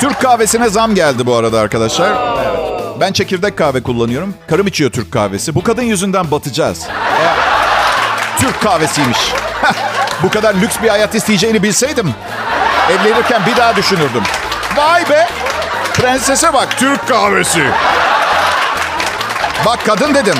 Türk 0.00 0.20
kahvesine 0.20 0.68
zam 0.68 0.94
geldi 0.94 1.26
bu 1.26 1.34
arada 1.36 1.60
arkadaşlar. 1.60 2.10
Evet. 2.10 2.67
Ben 3.00 3.12
çekirdek 3.12 3.58
kahve 3.58 3.82
kullanıyorum. 3.82 4.34
Karım 4.48 4.66
içiyor 4.66 4.90
Türk 4.90 5.12
kahvesi. 5.12 5.54
Bu 5.54 5.62
kadın 5.62 5.82
yüzünden 5.82 6.30
batacağız. 6.30 6.86
Türk 8.38 8.60
kahvesiymiş. 8.62 9.18
bu 10.22 10.30
kadar 10.30 10.54
lüks 10.54 10.76
bir 10.82 10.88
hayat 10.88 11.14
isteyeceğini 11.14 11.62
bilseydim 11.62 12.14
evlenirken 12.90 13.42
bir 13.46 13.56
daha 13.56 13.76
düşünürdüm. 13.76 14.22
Vay 14.76 15.10
be! 15.10 15.28
Prensese 15.94 16.52
bak 16.52 16.78
Türk 16.78 17.08
kahvesi. 17.08 17.62
Bak 19.66 19.78
kadın 19.86 20.14
dedim. 20.14 20.36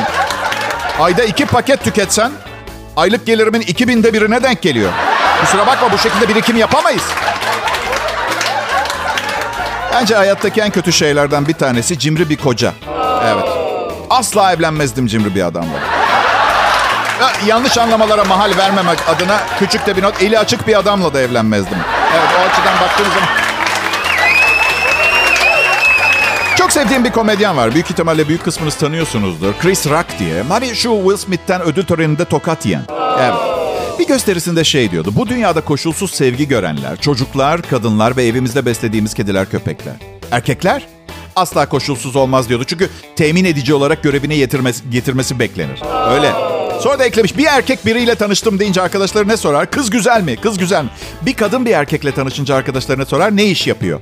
Ayda 1.00 1.24
iki 1.24 1.46
paket 1.46 1.84
tüketsen 1.84 2.32
aylık 2.96 3.26
gelirimin 3.26 3.60
iki 3.60 3.88
binde 3.88 4.12
birine 4.12 4.42
denk 4.42 4.62
geliyor. 4.62 4.92
Kusura 5.40 5.66
bakma 5.66 5.92
bu 5.92 5.98
şekilde 5.98 6.28
birikim 6.28 6.56
yapamayız. 6.56 7.02
Bence 9.92 10.14
hayattaki 10.14 10.60
en 10.60 10.70
kötü 10.70 10.92
şeylerden 10.92 11.48
bir 11.48 11.52
tanesi 11.54 11.98
cimri 11.98 12.30
bir 12.30 12.36
koca. 12.36 12.72
Evet. 13.24 13.48
Asla 14.10 14.52
evlenmezdim 14.52 15.06
cimri 15.06 15.34
bir 15.34 15.42
adamla. 15.42 15.78
Ya, 17.20 17.30
yanlış 17.46 17.78
anlamalara 17.78 18.24
mahal 18.24 18.56
vermemek 18.56 18.98
adına 19.08 19.40
küçük 19.58 19.86
de 19.86 19.96
bir 19.96 20.02
not. 20.02 20.22
Eli 20.22 20.38
açık 20.38 20.66
bir 20.66 20.78
adamla 20.78 21.14
da 21.14 21.20
evlenmezdim. 21.20 21.78
Evet 22.16 22.28
o 22.38 22.50
açıdan 22.50 22.80
baktığınız 22.80 23.12
zaman. 23.14 23.28
Çok 26.58 26.72
sevdiğim 26.72 27.04
bir 27.04 27.10
komedyen 27.12 27.56
var. 27.56 27.74
Büyük 27.74 27.90
ihtimalle 27.90 28.28
büyük 28.28 28.44
kısmınız 28.44 28.74
tanıyorsunuzdur. 28.74 29.52
Chris 29.62 29.86
Rock 29.86 30.06
diye. 30.18 30.42
Hani 30.48 30.76
şu 30.76 30.90
Will 30.90 31.16
Smith'ten 31.16 31.62
ödül 31.62 31.84
töreninde 31.84 32.24
tokat 32.24 32.66
yiyen. 32.66 32.82
Evet. 33.20 33.57
Bir 33.98 34.06
gösterisinde 34.06 34.64
şey 34.64 34.90
diyordu. 34.90 35.12
Bu 35.16 35.28
dünyada 35.28 35.60
koşulsuz 35.60 36.10
sevgi 36.10 36.48
görenler, 36.48 37.00
çocuklar, 37.00 37.62
kadınlar 37.62 38.16
ve 38.16 38.24
evimizde 38.24 38.66
beslediğimiz 38.66 39.14
kediler, 39.14 39.50
köpekler. 39.50 39.94
Erkekler 40.30 40.86
asla 41.36 41.68
koşulsuz 41.68 42.16
olmaz 42.16 42.48
diyordu. 42.48 42.64
Çünkü 42.66 42.88
temin 43.16 43.44
edici 43.44 43.74
olarak 43.74 44.02
görevini 44.02 44.36
getirmesi, 44.36 44.90
getirmesi 44.90 45.38
beklenir. 45.38 45.82
Öyle. 46.10 46.32
Sonra 46.80 46.98
da 46.98 47.04
eklemiş 47.04 47.38
bir 47.38 47.46
erkek 47.46 47.86
biriyle 47.86 48.14
tanıştım 48.14 48.58
deyince 48.58 48.82
arkadaşları 48.82 49.28
ne 49.28 49.36
sorar? 49.36 49.70
Kız 49.70 49.90
güzel 49.90 50.22
mi? 50.22 50.36
Kız 50.36 50.58
güzel 50.58 50.84
mi? 50.84 50.90
Bir 51.22 51.34
kadın 51.34 51.66
bir 51.66 51.70
erkekle 51.70 52.12
tanışınca 52.12 52.54
arkadaşlarına 52.54 53.04
sorar 53.04 53.36
ne 53.36 53.44
iş 53.44 53.66
yapıyor? 53.66 54.00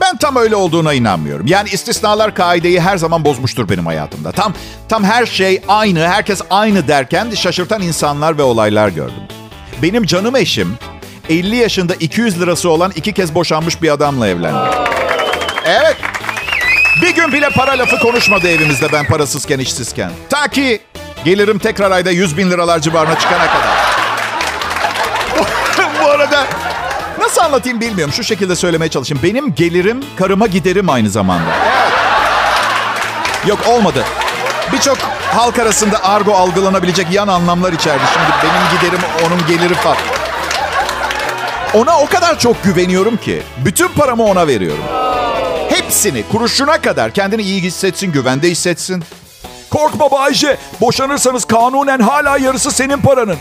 Ben 0.00 0.16
tam 0.16 0.36
öyle 0.36 0.56
olduğuna 0.56 0.92
inanmıyorum. 0.92 1.46
Yani 1.46 1.68
istisnalar 1.68 2.34
kaideyi 2.34 2.80
her 2.80 2.96
zaman 2.96 3.24
bozmuştur 3.24 3.68
benim 3.68 3.86
hayatımda. 3.86 4.32
Tam 4.32 4.54
tam 4.88 5.04
her 5.04 5.26
şey 5.26 5.62
aynı, 5.68 6.08
herkes 6.08 6.40
aynı 6.50 6.88
derken 6.88 7.30
şaşırtan 7.30 7.82
insanlar 7.82 8.38
ve 8.38 8.42
olaylar 8.42 8.88
gördüm. 8.88 9.22
Benim 9.82 10.04
canım 10.04 10.36
eşim 10.36 10.78
50 11.28 11.56
yaşında 11.56 11.94
200 11.94 12.40
lirası 12.40 12.70
olan 12.70 12.92
iki 12.96 13.12
kez 13.12 13.34
boşanmış 13.34 13.82
bir 13.82 13.90
adamla 13.90 14.28
evlendi. 14.28 14.76
Evet. 15.64 15.96
Bir 17.02 17.14
gün 17.14 17.32
bile 17.32 17.50
para 17.50 17.78
lafı 17.78 17.98
konuşmadı 17.98 18.48
evimizde 18.48 18.92
ben 18.92 19.06
parasızken, 19.06 19.58
işsizken. 19.58 20.10
Ta 20.30 20.48
ki 20.48 20.80
gelirim 21.24 21.58
tekrar 21.58 21.90
ayda 21.90 22.10
100 22.10 22.36
bin 22.36 22.50
liralar 22.50 22.78
civarına 22.78 23.18
çıkana 23.18 23.46
kadar. 23.46 23.78
Bu 26.02 26.10
arada 26.10 26.46
nasıl 27.28 27.42
anlatayım 27.42 27.80
bilmiyorum. 27.80 28.14
Şu 28.14 28.24
şekilde 28.24 28.56
söylemeye 28.56 28.90
çalışayım. 28.90 29.22
Benim 29.22 29.54
gelirim 29.54 30.04
karıma 30.16 30.46
giderim 30.46 30.90
aynı 30.90 31.10
zamanda. 31.10 31.50
Yok 33.46 33.58
olmadı. 33.68 34.04
Birçok 34.72 34.98
halk 35.32 35.58
arasında 35.58 36.04
argo 36.04 36.32
algılanabilecek 36.32 37.06
yan 37.12 37.28
anlamlar 37.28 37.72
içerdi. 37.72 38.02
Şimdi 38.12 38.26
benim 38.42 38.78
giderim 38.80 39.04
onun 39.26 39.46
geliri 39.46 39.74
falan. 39.74 39.96
Ona 41.74 42.00
o 42.00 42.06
kadar 42.06 42.38
çok 42.38 42.64
güveniyorum 42.64 43.16
ki 43.16 43.42
bütün 43.64 43.88
paramı 43.88 44.24
ona 44.24 44.46
veriyorum. 44.46 44.84
Hepsini 45.68 46.24
kuruşuna 46.32 46.80
kadar 46.80 47.10
kendini 47.10 47.42
iyi 47.42 47.62
hissetsin, 47.62 48.12
güvende 48.12 48.50
hissetsin. 48.50 49.04
Korkma 49.70 50.10
Bayce. 50.10 50.56
Boşanırsanız 50.80 51.44
kanunen 51.44 52.00
hala 52.00 52.38
yarısı 52.38 52.70
senin 52.70 52.98
paranın. 52.98 53.36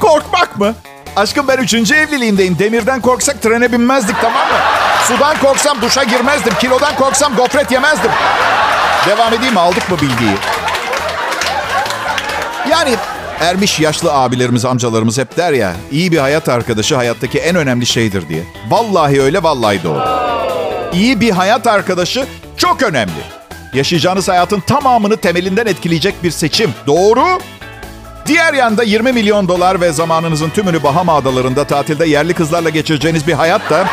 Korkmak 0.00 0.58
mı? 0.58 0.74
Aşkım 1.16 1.48
ben 1.48 1.58
üçüncü 1.58 1.94
evliliğimdeyim. 1.94 2.58
Demirden 2.58 3.00
korksak 3.00 3.42
trene 3.42 3.72
binmezdik 3.72 4.16
tamam 4.22 4.48
mı? 4.48 4.58
Sudan 5.08 5.38
korksam 5.38 5.82
duşa 5.82 6.04
girmezdim. 6.04 6.54
Kilodan 6.60 6.96
korksam 6.96 7.36
gofret 7.36 7.72
yemezdim. 7.72 8.10
Devam 9.06 9.34
edeyim? 9.34 9.56
Aldık 9.58 9.90
mı 9.90 9.96
bilgiyi? 9.96 10.34
Yani 12.70 12.94
ermiş 13.40 13.80
yaşlı 13.80 14.12
abilerimiz, 14.12 14.64
amcalarımız 14.64 15.18
hep 15.18 15.36
der 15.36 15.52
ya... 15.52 15.72
iyi 15.90 16.12
bir 16.12 16.18
hayat 16.18 16.48
arkadaşı 16.48 16.96
hayattaki 16.96 17.38
en 17.38 17.56
önemli 17.56 17.86
şeydir 17.86 18.28
diye. 18.28 18.42
Vallahi 18.68 19.22
öyle, 19.22 19.42
vallahi 19.42 19.82
doğru. 19.84 20.04
İyi 20.92 21.20
bir 21.20 21.30
hayat 21.30 21.66
arkadaşı 21.66 22.26
çok 22.56 22.82
önemli. 22.82 23.22
Yaşayacağınız 23.74 24.28
hayatın 24.28 24.60
tamamını 24.60 25.16
temelinden 25.16 25.66
etkileyecek 25.66 26.22
bir 26.22 26.30
seçim. 26.30 26.74
Doğru. 26.86 27.24
Diğer 28.26 28.54
yanda 28.54 28.82
20 28.82 29.12
milyon 29.12 29.48
dolar 29.48 29.80
ve 29.80 29.92
zamanınızın 29.92 30.50
tümünü 30.50 30.82
Bahama 30.82 31.14
Adaları'nda 31.16 31.64
tatilde 31.64 32.06
yerli 32.06 32.34
kızlarla 32.34 32.70
geçireceğiniz 32.70 33.26
bir 33.26 33.32
hayat 33.32 33.70
da... 33.70 33.86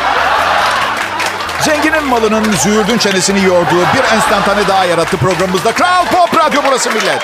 Zenginin 1.60 2.04
malının 2.04 2.52
züğürdün 2.52 2.98
çenesini 2.98 3.44
yorduğu 3.44 3.80
bir 3.94 4.16
enstantane 4.16 4.68
daha 4.68 4.84
yarattı 4.84 5.16
programımızda. 5.16 5.72
Kral 5.72 6.04
Pop 6.06 6.36
Radyo 6.38 6.60
burası 6.66 6.90
millet. 6.90 7.22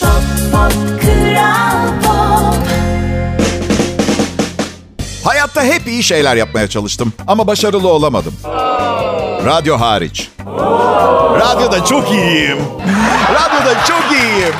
Pop 0.00 0.10
Pop 0.52 1.02
Kral 1.02 1.88
Pop 2.02 2.66
Hayatta 5.24 5.64
hep 5.64 5.86
iyi 5.86 6.02
şeyler 6.02 6.36
yapmaya 6.36 6.68
çalıştım 6.68 7.12
ama 7.26 7.46
başarılı 7.46 7.88
olamadım. 7.88 8.34
Radyo 9.44 9.80
hariç. 9.80 10.28
Radyoda 11.40 11.84
çok 11.84 12.10
iyiyim. 12.10 12.58
Radyoda 13.34 13.74
çok 13.88 14.12
iyiyim. 14.12 14.54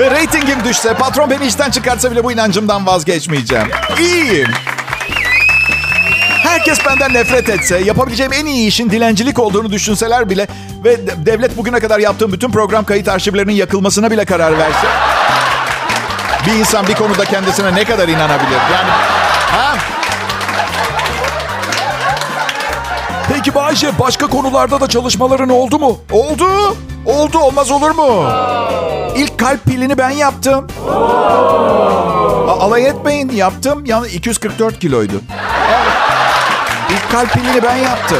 Ve 0.00 0.10
reytingim 0.10 0.64
düşse, 0.64 0.94
patron 0.94 1.30
beni 1.30 1.46
işten 1.46 1.70
çıkartsa 1.70 2.10
bile 2.10 2.24
bu 2.24 2.32
inancımdan 2.32 2.86
vazgeçmeyeceğim. 2.86 3.68
İyiyim. 3.98 4.48
Herkes 6.42 6.86
benden 6.86 7.14
nefret 7.14 7.48
etse, 7.48 7.78
yapabileceğim 7.78 8.32
en 8.32 8.46
iyi 8.46 8.68
işin 8.68 8.90
dilencilik 8.90 9.38
olduğunu 9.38 9.70
düşünseler 9.72 10.30
bile 10.30 10.46
ve 10.84 11.06
de- 11.06 11.26
devlet 11.26 11.56
bugüne 11.56 11.80
kadar 11.80 11.98
yaptığım 11.98 12.32
bütün 12.32 12.50
program 12.50 12.84
kayıt 12.84 13.08
arşivlerinin 13.08 13.52
yakılmasına 13.52 14.10
bile 14.10 14.24
karar 14.24 14.58
verse. 14.58 14.86
Bir 16.46 16.52
insan 16.52 16.86
bir 16.88 16.94
konuda 16.94 17.24
kendisine 17.24 17.74
ne 17.74 17.84
kadar 17.84 18.08
inanabilir? 18.08 18.58
Yani 18.72 18.90
ha? 19.50 19.74
Peki 23.44 23.54
Bayce 23.54 23.98
başka 23.98 24.26
konularda 24.26 24.80
da 24.80 24.86
çalışmaların 24.88 25.48
oldu 25.48 25.78
mu? 25.78 25.98
Oldu. 26.12 26.76
Oldu 27.06 27.38
olmaz 27.38 27.70
olur 27.70 27.90
mu? 27.90 28.30
İlk 29.16 29.38
kalp 29.38 29.64
pilini 29.64 29.98
ben 29.98 30.10
yaptım. 30.10 30.66
A- 32.48 32.60
alay 32.60 32.86
etmeyin 32.86 33.30
yaptım. 33.30 33.82
Yani 33.86 34.06
244 34.08 34.78
kiloydu. 34.78 35.12
İlk 36.90 37.10
kalp 37.12 37.32
pilini 37.32 37.62
ben 37.62 37.76
yaptım. 37.76 38.18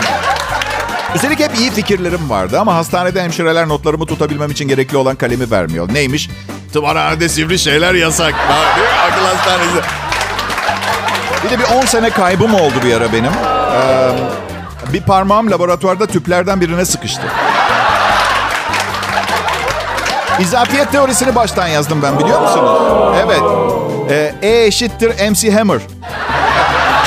Üstelik 1.15 1.41
hep 1.41 1.59
iyi 1.59 1.71
fikirlerim 1.71 2.31
vardı 2.31 2.61
ama 2.61 2.75
hastanede 2.75 3.23
hemşireler 3.23 3.69
notlarımı 3.69 4.07
tutabilmem 4.07 4.51
için 4.51 4.69
gerekli 4.69 4.97
olan 4.97 5.17
kalemi 5.17 5.51
vermiyor. 5.51 5.95
Neymiş? 5.95 6.31
Tımarhanede 6.73 7.29
sivri 7.29 7.59
şeyler 7.59 7.95
yasak. 7.95 8.35
Akıl 9.07 9.25
hastanesi. 9.25 9.89
Bir 11.45 11.51
de 11.51 11.59
bir 11.59 11.65
10 11.83 11.87
sene 11.87 12.11
kaybım 12.11 12.55
oldu 12.55 12.75
bir 12.85 12.95
ara 12.97 13.13
benim. 13.13 13.33
Ee, 13.33 14.11
bir 14.92 15.01
parmağım 15.03 15.51
laboratuvarda 15.51 16.07
tüplerden 16.07 16.61
birine 16.61 16.85
sıkıştı. 16.85 17.23
İzafiyet 20.40 20.92
teorisini 20.92 21.35
baştan 21.35 21.66
yazdım 21.66 22.03
ben 22.03 22.18
biliyor 22.18 22.40
musunuz? 22.40 22.81
Evet. 23.25 23.42
Ee, 24.11 24.35
e 24.42 24.66
eşittir 24.66 25.31
MC 25.31 25.51
Hammer. 25.51 25.81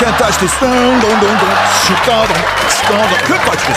Can't 0.00 0.18
touch 0.18 0.38
this. 0.38 0.60
Dun, 0.60 0.70
dun, 0.70 1.02
dun, 1.02 1.20
dun. 1.20 1.28
Dun. 1.28 2.96
Can't 3.28 3.46
touch 3.46 3.66
this. 3.66 3.76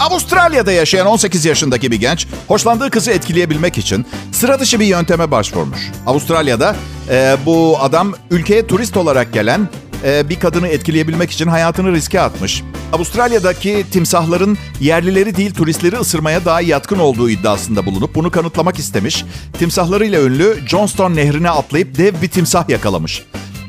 Avustralya'da 0.00 0.72
yaşayan 0.72 1.06
18 1.06 1.44
yaşındaki 1.44 1.90
bir 1.90 2.00
genç 2.00 2.26
hoşlandığı 2.48 2.90
kızı 2.90 3.10
etkileyebilmek 3.10 3.78
için 3.78 4.06
sıra 4.32 4.60
dışı 4.60 4.80
bir 4.80 4.86
yönteme 4.86 5.30
başvurmuş. 5.30 5.80
Avustralya'da 6.06 6.76
e, 7.10 7.36
bu 7.46 7.78
adam 7.80 8.14
ülkeye 8.30 8.66
turist 8.66 8.96
olarak 8.96 9.32
gelen 9.32 9.68
bir 10.04 10.40
kadını 10.40 10.68
etkileyebilmek 10.68 11.30
için 11.30 11.46
hayatını 11.46 11.92
riske 11.92 12.20
atmış. 12.20 12.62
Avustralya'daki 12.92 13.84
timsahların 13.90 14.58
yerlileri 14.80 15.36
değil 15.36 15.54
turistleri 15.54 15.96
ısırmaya 15.96 16.44
daha 16.44 16.60
yatkın 16.60 16.98
olduğu 16.98 17.30
iddiasında 17.30 17.86
bulunup 17.86 18.14
bunu 18.14 18.30
kanıtlamak 18.30 18.78
istemiş. 18.78 19.24
Timsahlarıyla 19.58 20.22
ünlü 20.22 20.56
Johnston 20.66 21.14
Nehri'ne 21.14 21.50
atlayıp 21.50 21.98
dev 21.98 22.22
bir 22.22 22.28
timsah 22.28 22.68
yakalamış. 22.68 23.22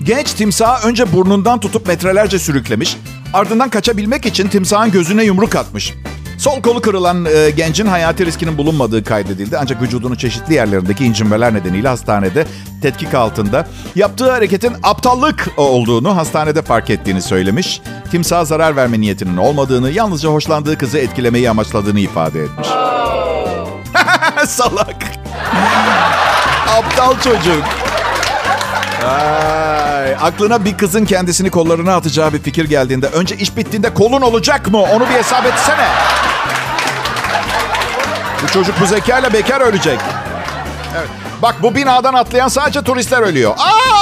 Genç 0.03 0.33
timsahı 0.33 0.87
önce 0.87 1.13
burnundan 1.13 1.59
tutup 1.59 1.87
metrelerce 1.87 2.39
sürüklemiş. 2.39 2.97
Ardından 3.33 3.69
kaçabilmek 3.69 4.25
için 4.25 4.47
timsahın 4.47 4.91
gözüne 4.91 5.23
yumruk 5.23 5.55
atmış. 5.55 5.93
Sol 6.37 6.61
kolu 6.61 6.81
kırılan 6.81 7.25
e, 7.25 7.49
gencin 7.49 7.85
hayati 7.85 8.25
riskinin 8.25 8.57
bulunmadığı 8.57 9.03
kaydedildi. 9.03 9.57
Ancak 9.57 9.81
vücudunun 9.81 10.15
çeşitli 10.15 10.53
yerlerindeki 10.53 11.05
incinmeler 11.05 11.53
nedeniyle 11.53 11.87
hastanede 11.87 12.45
tetkik 12.81 13.13
altında. 13.13 13.67
Yaptığı 13.95 14.31
hareketin 14.31 14.73
aptallık 14.83 15.47
olduğunu 15.57 16.17
hastanede 16.17 16.61
fark 16.61 16.89
ettiğini 16.89 17.21
söylemiş. 17.21 17.81
Timsaha 18.11 18.45
zarar 18.45 18.75
verme 18.75 19.01
niyetinin 19.01 19.37
olmadığını, 19.37 19.91
yalnızca 19.91 20.29
hoşlandığı 20.29 20.77
kızı 20.77 20.97
etkilemeyi 20.97 21.49
amaçladığını 21.49 21.99
ifade 21.99 22.41
etmiş. 22.41 22.67
Salak. 24.47 25.03
Aptal 26.77 27.19
çocuk. 27.19 27.86
Ay, 29.07 30.15
aklına 30.21 30.65
bir 30.65 30.77
kızın 30.77 31.05
kendisini 31.05 31.49
kollarına 31.49 31.95
atacağı 31.95 32.33
bir 32.33 32.41
fikir 32.41 32.65
geldiğinde 32.65 33.07
önce 33.07 33.35
iş 33.35 33.57
bittiğinde 33.57 33.93
kolun 33.93 34.21
olacak 34.21 34.71
mı? 34.71 34.81
Onu 34.81 35.09
bir 35.09 35.13
hesap 35.13 35.45
etsene. 35.45 35.87
Bu 38.43 38.47
çocuk 38.47 38.75
bu 38.81 38.85
zekayla 38.85 39.33
bekar 39.33 39.61
ölecek. 39.61 39.99
Evet. 40.97 41.09
Bak 41.41 41.55
bu 41.63 41.75
binadan 41.75 42.13
atlayan 42.13 42.47
sadece 42.47 42.81
turistler 42.81 43.21
ölüyor. 43.21 43.55
Aa! 43.57 43.97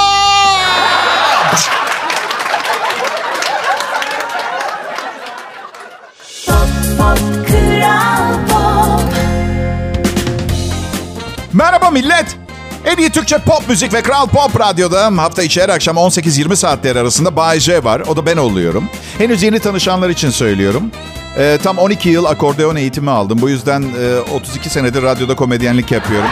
Merhaba 11.52 11.90
millet. 11.90 12.45
En 12.86 12.96
iyi 12.96 13.10
Türkçe 13.10 13.38
pop 13.38 13.68
müzik 13.68 13.94
ve 13.94 14.02
Kral 14.02 14.26
Pop 14.26 14.60
Radyo'da 14.60 15.22
hafta 15.22 15.42
içi 15.42 15.62
her 15.62 15.68
akşam 15.68 15.96
18-20 15.96 16.56
saatleri 16.56 16.98
arasında 17.00 17.36
Bay 17.36 17.60
J 17.60 17.84
var. 17.84 18.00
O 18.08 18.16
da 18.16 18.26
ben 18.26 18.36
oluyorum. 18.36 18.88
Henüz 19.18 19.42
yeni 19.42 19.60
tanışanlar 19.60 20.10
için 20.10 20.30
söylüyorum. 20.30 20.90
Ee, 21.38 21.58
tam 21.62 21.78
12 21.78 22.08
yıl 22.08 22.24
akordeon 22.24 22.76
eğitimi 22.76 23.10
aldım. 23.10 23.38
Bu 23.42 23.48
yüzden 23.50 23.82
e, 23.82 24.30
32 24.34 24.70
senedir 24.70 25.02
radyoda 25.02 25.36
komedyenlik 25.36 25.92
yapıyorum. 25.92 26.28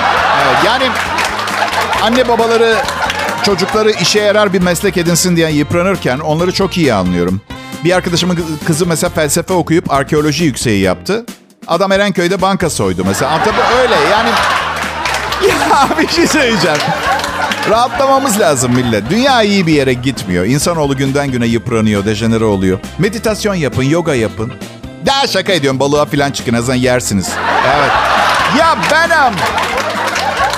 Evet, 0.47 0.57
yani 0.67 0.85
anne 2.03 2.29
babaları 2.29 2.77
çocukları 3.43 3.91
işe 3.91 4.21
yarar 4.21 4.53
bir 4.53 4.61
meslek 4.63 4.97
edinsin 4.97 5.37
diye 5.37 5.51
yıpranırken 5.51 6.19
onları 6.19 6.53
çok 6.53 6.77
iyi 6.77 6.95
anlıyorum. 6.95 7.41
Bir 7.85 7.93
arkadaşımın 7.93 8.37
kı- 8.37 8.67
kızı 8.67 8.87
mesela 8.87 9.11
felsefe 9.11 9.55
okuyup 9.55 9.93
arkeoloji 9.93 10.45
yükseği 10.45 10.83
yaptı. 10.83 11.27
Adam 11.67 11.93
Erenköy'de 11.93 12.43
banka 12.43 12.71
soydu 12.71 13.05
mesela. 13.07 13.45
Tabii 13.45 13.81
öyle 13.83 13.95
yani... 14.11 14.29
Ya 15.71 15.89
bir 15.99 16.09
şey 16.09 16.27
söyleyeceğim. 16.27 16.79
Rahatlamamız 17.71 18.41
lazım 18.41 18.73
millet. 18.73 19.11
Dünya 19.11 19.43
iyi 19.43 19.67
bir 19.67 19.73
yere 19.73 19.93
gitmiyor. 19.93 20.45
İnsanoğlu 20.45 20.97
günden 20.97 21.31
güne 21.31 21.47
yıpranıyor, 21.47 22.05
dejenere 22.05 22.45
oluyor. 22.45 22.79
Meditasyon 22.99 23.55
yapın, 23.55 23.83
yoga 23.83 24.15
yapın. 24.15 24.53
Daha 25.07 25.27
şaka 25.27 25.53
ediyorum 25.53 25.81
balığa 25.81 26.05
falan 26.05 26.31
çıkın 26.31 26.55
azından 26.55 26.77
yersiniz. 26.77 27.29
Evet. 27.77 27.91
Ya 28.59 28.77
benim. 28.91 29.35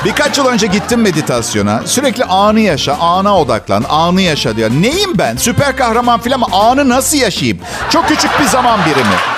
Birkaç 0.05 0.39
yıl 0.39 0.47
önce 0.47 0.67
gittim 0.67 1.01
meditasyona. 1.01 1.83
Sürekli 1.87 2.25
anı 2.25 2.61
yaşa, 2.61 2.95
ana 3.01 3.39
odaklan, 3.39 3.85
anı 3.89 4.21
yaşa 4.21 4.57
diyor. 4.57 4.71
Neyim 4.71 5.19
ben? 5.19 5.37
Süper 5.37 5.77
kahraman 5.77 6.21
filan 6.21 6.41
mı? 6.41 6.47
Anı 6.53 6.89
nasıl 6.89 7.19
yaşayayım? 7.19 7.59
Çok 7.91 8.09
küçük 8.09 8.41
bir 8.41 8.45
zaman 8.45 8.81
birimi. 8.87 9.36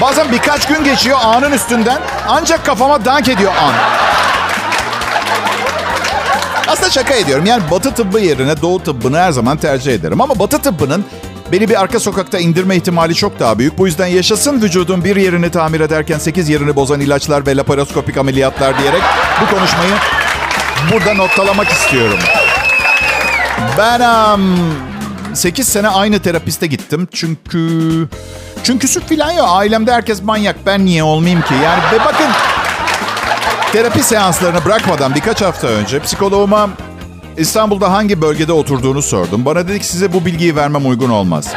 Bazen 0.00 0.32
birkaç 0.32 0.68
gün 0.68 0.84
geçiyor 0.84 1.18
anın 1.22 1.52
üstünden. 1.52 1.98
Ancak 2.28 2.66
kafama 2.66 3.04
dank 3.04 3.28
ediyor 3.28 3.52
an. 3.60 3.72
Aslında 6.68 6.90
şaka 6.90 7.14
ediyorum. 7.14 7.46
Yani 7.46 7.62
batı 7.70 7.94
tıbbı 7.94 8.20
yerine 8.20 8.62
doğu 8.62 8.82
tıbbını 8.82 9.18
her 9.18 9.32
zaman 9.32 9.56
tercih 9.56 9.94
ederim. 9.94 10.20
Ama 10.20 10.38
batı 10.38 10.58
tıbbının 10.58 11.04
beni 11.52 11.68
bir 11.68 11.80
arka 11.80 12.00
sokakta 12.00 12.38
indirme 12.38 12.76
ihtimali 12.76 13.14
çok 13.14 13.40
daha 13.40 13.58
büyük. 13.58 13.78
Bu 13.78 13.86
yüzden 13.86 14.06
yaşasın 14.06 14.62
vücudun 14.62 15.04
bir 15.04 15.16
yerini 15.16 15.50
tamir 15.50 15.80
ederken 15.80 16.18
8 16.18 16.48
yerini 16.48 16.76
bozan 16.76 17.00
ilaçlar 17.00 17.46
ve 17.46 17.56
laparoskopik 17.56 18.16
ameliyatlar 18.16 18.78
diyerek 18.78 19.02
bu 19.40 19.56
konuşmayı 19.56 19.92
burada 20.92 21.14
noktalamak 21.14 21.68
istiyorum. 21.68 22.18
Ben 23.78 24.00
um, 24.34 24.74
8 25.34 25.68
sene 25.68 25.88
aynı 25.88 26.18
terapiste 26.20 26.66
gittim. 26.66 27.08
Çünkü 27.12 27.58
çünküsü 28.66 29.00
filan 29.00 29.32
yok. 29.32 29.46
Ailemde 29.48 29.92
herkes 29.92 30.22
manyak. 30.22 30.56
Ben 30.66 30.86
niye 30.86 31.02
olmayayım 31.02 31.42
ki? 31.42 31.54
Yani 31.64 31.82
ve 31.92 32.04
bakın 32.04 32.26
terapi 33.72 34.02
seanslarını 34.02 34.64
bırakmadan 34.64 35.14
birkaç 35.14 35.42
hafta 35.42 35.66
önce 35.66 36.00
psikoloğuma 36.00 36.70
İstanbul'da 37.36 37.92
hangi 37.92 38.20
bölgede 38.20 38.52
oturduğunu 38.52 39.02
sordum. 39.02 39.44
Bana 39.44 39.68
dedi 39.68 39.78
ki 39.78 39.86
size 39.86 40.12
bu 40.12 40.24
bilgiyi 40.24 40.56
vermem 40.56 40.86
uygun 40.86 41.10
olmaz. 41.10 41.52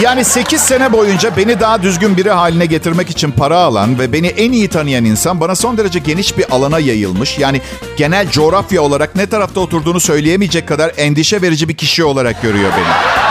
Yani 0.00 0.24
8 0.24 0.60
sene 0.60 0.92
boyunca 0.92 1.36
beni 1.36 1.60
daha 1.60 1.82
düzgün 1.82 2.16
biri 2.16 2.30
haline 2.30 2.66
getirmek 2.66 3.10
için 3.10 3.30
para 3.30 3.58
alan 3.58 3.98
ve 3.98 4.12
beni 4.12 4.26
en 4.26 4.52
iyi 4.52 4.68
tanıyan 4.68 5.04
insan 5.04 5.40
bana 5.40 5.54
son 5.54 5.76
derece 5.76 5.98
geniş 5.98 6.38
bir 6.38 6.44
alana 6.50 6.78
yayılmış. 6.78 7.38
Yani 7.38 7.60
genel 7.96 8.30
coğrafya 8.30 8.82
olarak 8.82 9.16
ne 9.16 9.26
tarafta 9.26 9.60
oturduğunu 9.60 10.00
söyleyemeyecek 10.00 10.68
kadar 10.68 10.92
endişe 10.96 11.42
verici 11.42 11.68
bir 11.68 11.76
kişi 11.76 12.04
olarak 12.04 12.42
görüyor 12.42 12.72
beni. 12.76 13.25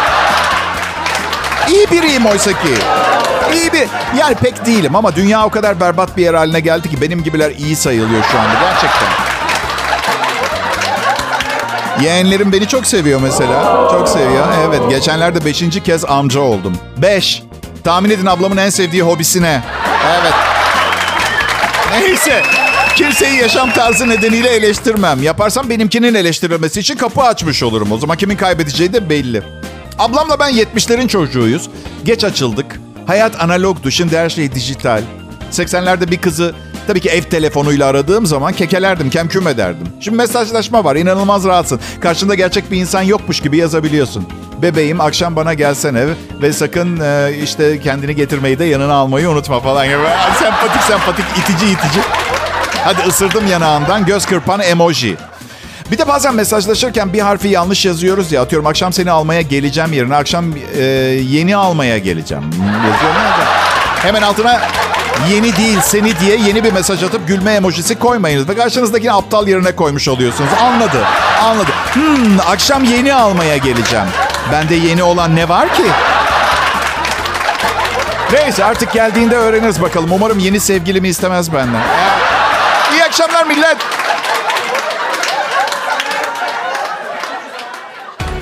İyi 1.70 1.92
biriyim 1.92 2.26
oysa 2.26 2.52
ki. 2.52 2.74
İyi 3.54 3.74
bir... 3.74 3.88
Yani 4.20 4.36
pek 4.36 4.66
değilim 4.66 4.96
ama 4.96 5.16
dünya 5.16 5.46
o 5.46 5.50
kadar 5.50 5.80
berbat 5.80 6.18
bir 6.18 6.24
yer 6.24 6.34
haline 6.34 6.60
geldi 6.60 6.90
ki 6.90 7.02
benim 7.02 7.24
gibiler 7.24 7.52
iyi 7.52 7.76
sayılıyor 7.76 8.24
şu 8.32 8.40
anda 8.40 8.54
gerçekten. 8.54 9.36
Yeğenlerim 12.02 12.52
beni 12.52 12.68
çok 12.68 12.88
seviyor 12.88 13.22
mesela. 13.22 13.88
Çok 13.92 14.10
seviyor. 14.10 14.48
Evet 14.70 14.82
geçenlerde 14.90 15.46
beşinci 15.46 15.84
kez 15.84 16.06
amca 16.06 16.40
oldum. 16.40 16.78
Beş. 16.98 17.44
Tahmin 17.84 18.10
edin 18.10 18.26
ablamın 18.26 18.58
en 18.58 18.70
sevdiği 18.70 19.02
hobisi 19.02 19.42
ne? 19.42 19.62
Evet. 20.20 20.34
Neyse. 21.92 22.44
Kimseyi 22.96 23.38
yaşam 23.38 23.72
tarzı 23.72 24.10
nedeniyle 24.10 24.50
eleştirmem. 24.50 25.24
Yaparsam 25.24 25.70
benimkinin 25.70 26.14
eleştirilmesi 26.14 26.80
için 26.80 26.96
kapı 26.96 27.22
açmış 27.22 27.64
olurum. 27.64 27.92
O 27.92 27.98
zaman 27.98 28.18
kimin 28.18 28.36
kaybedeceği 28.36 28.94
de 28.94 29.10
belli. 29.10 29.44
Ablamla 30.00 30.40
ben 30.40 30.54
70'lerin 30.54 31.08
çocuğuyuz. 31.08 31.70
Geç 32.06 32.24
açıldık. 32.24 32.80
Hayat 33.08 33.44
analogdu. 33.44 33.92
Şimdi 33.92 34.18
her 34.18 34.30
şey 34.30 34.52
dijital. 34.52 35.02
80'lerde 35.52 36.12
bir 36.12 36.18
kızı 36.18 36.56
tabii 36.88 37.00
ki 37.00 37.10
ev 37.10 37.22
telefonuyla 37.22 37.88
aradığım 37.88 38.26
zaman 38.26 38.54
kekelerdim, 38.54 39.10
kemküm 39.10 39.48
ederdim. 39.48 39.88
Şimdi 40.00 40.18
mesajlaşma 40.18 40.84
var. 40.84 40.96
inanılmaz 40.96 41.46
rahatsın. 41.46 41.80
Karşında 42.02 42.36
gerçek 42.36 42.72
bir 42.72 42.78
insan 42.78 43.02
yokmuş 43.02 43.42
gibi 43.42 43.58
yazabiliyorsun. 43.58 44.28
Bebeğim 44.62 45.02
akşam 45.02 45.36
bana 45.36 45.54
gelsen 45.54 45.98
ve 46.42 46.54
sakın 46.54 47.00
e, 47.00 47.34
işte 47.44 47.80
kendini 47.80 48.16
getirmeyi 48.16 48.60
de 48.60 48.66
yanına 48.66 48.94
almayı 48.94 49.30
unutma 49.30 49.60
falan 49.60 49.86
gibi. 49.86 49.98
Sempatik 50.40 50.82
sempatik 50.82 51.26
itici 51.38 51.72
itici. 51.72 52.02
Hadi 52.84 53.02
ısırdım 53.08 53.48
yanağından 53.48 54.06
göz 54.06 54.26
kırpan 54.26 54.60
emoji. 54.60 55.18
Bir 55.92 55.98
de 55.98 56.08
bazen 56.08 56.36
mesajlaşırken 56.36 57.14
bir 57.14 57.20
harfi 57.20 57.48
yanlış 57.48 57.86
yazıyoruz 57.86 58.32
ya. 58.32 58.42
Atıyorum 58.42 58.68
akşam 58.68 58.94
seni 58.94 59.12
almaya 59.12 59.42
geleceğim 59.42 59.94
yerine 59.94 60.16
akşam 60.16 60.46
e, 60.78 60.84
yeni 60.84 61.56
almaya 61.56 61.98
geleceğim. 61.98 62.44
Yazıyorum 62.92 63.22
ya. 63.22 63.46
Hemen 64.04 64.22
altına 64.22 64.62
yeni 65.30 65.58
değil 65.58 65.80
seni 65.84 66.20
diye 66.20 66.38
yeni 66.38 66.64
bir 66.64 66.74
mesaj 66.74 67.04
atıp 67.04 67.28
gülme 67.28 67.54
emojisi 67.54 68.00
koymayınız. 68.00 68.50
Ve 68.50 68.56
karşınızdakini 68.56 69.12
aptal 69.14 69.48
yerine 69.48 69.76
koymuş 69.76 70.08
oluyorsunuz. 70.08 70.50
Anladı. 70.62 71.06
Anladı. 71.44 71.72
Hmm, 71.94 72.40
akşam 72.48 72.84
yeni 72.84 73.14
almaya 73.14 73.58
geleceğim. 73.58 74.06
Bende 74.52 74.76
yeni 74.76 75.04
olan 75.04 75.36
ne 75.36 75.50
var 75.50 75.74
ki? 75.74 75.84
Neyse 78.34 78.66
artık 78.66 78.94
geldiğinde 78.94 79.36
öğreniriz 79.36 79.82
bakalım. 79.82 80.12
Umarım 80.12 80.40
yeni 80.40 80.60
sevgilimi 80.60 81.08
istemez 81.08 81.54
benden. 81.54 81.82
İyi 82.94 83.04
akşamlar 83.04 83.46
millet. 83.46 83.78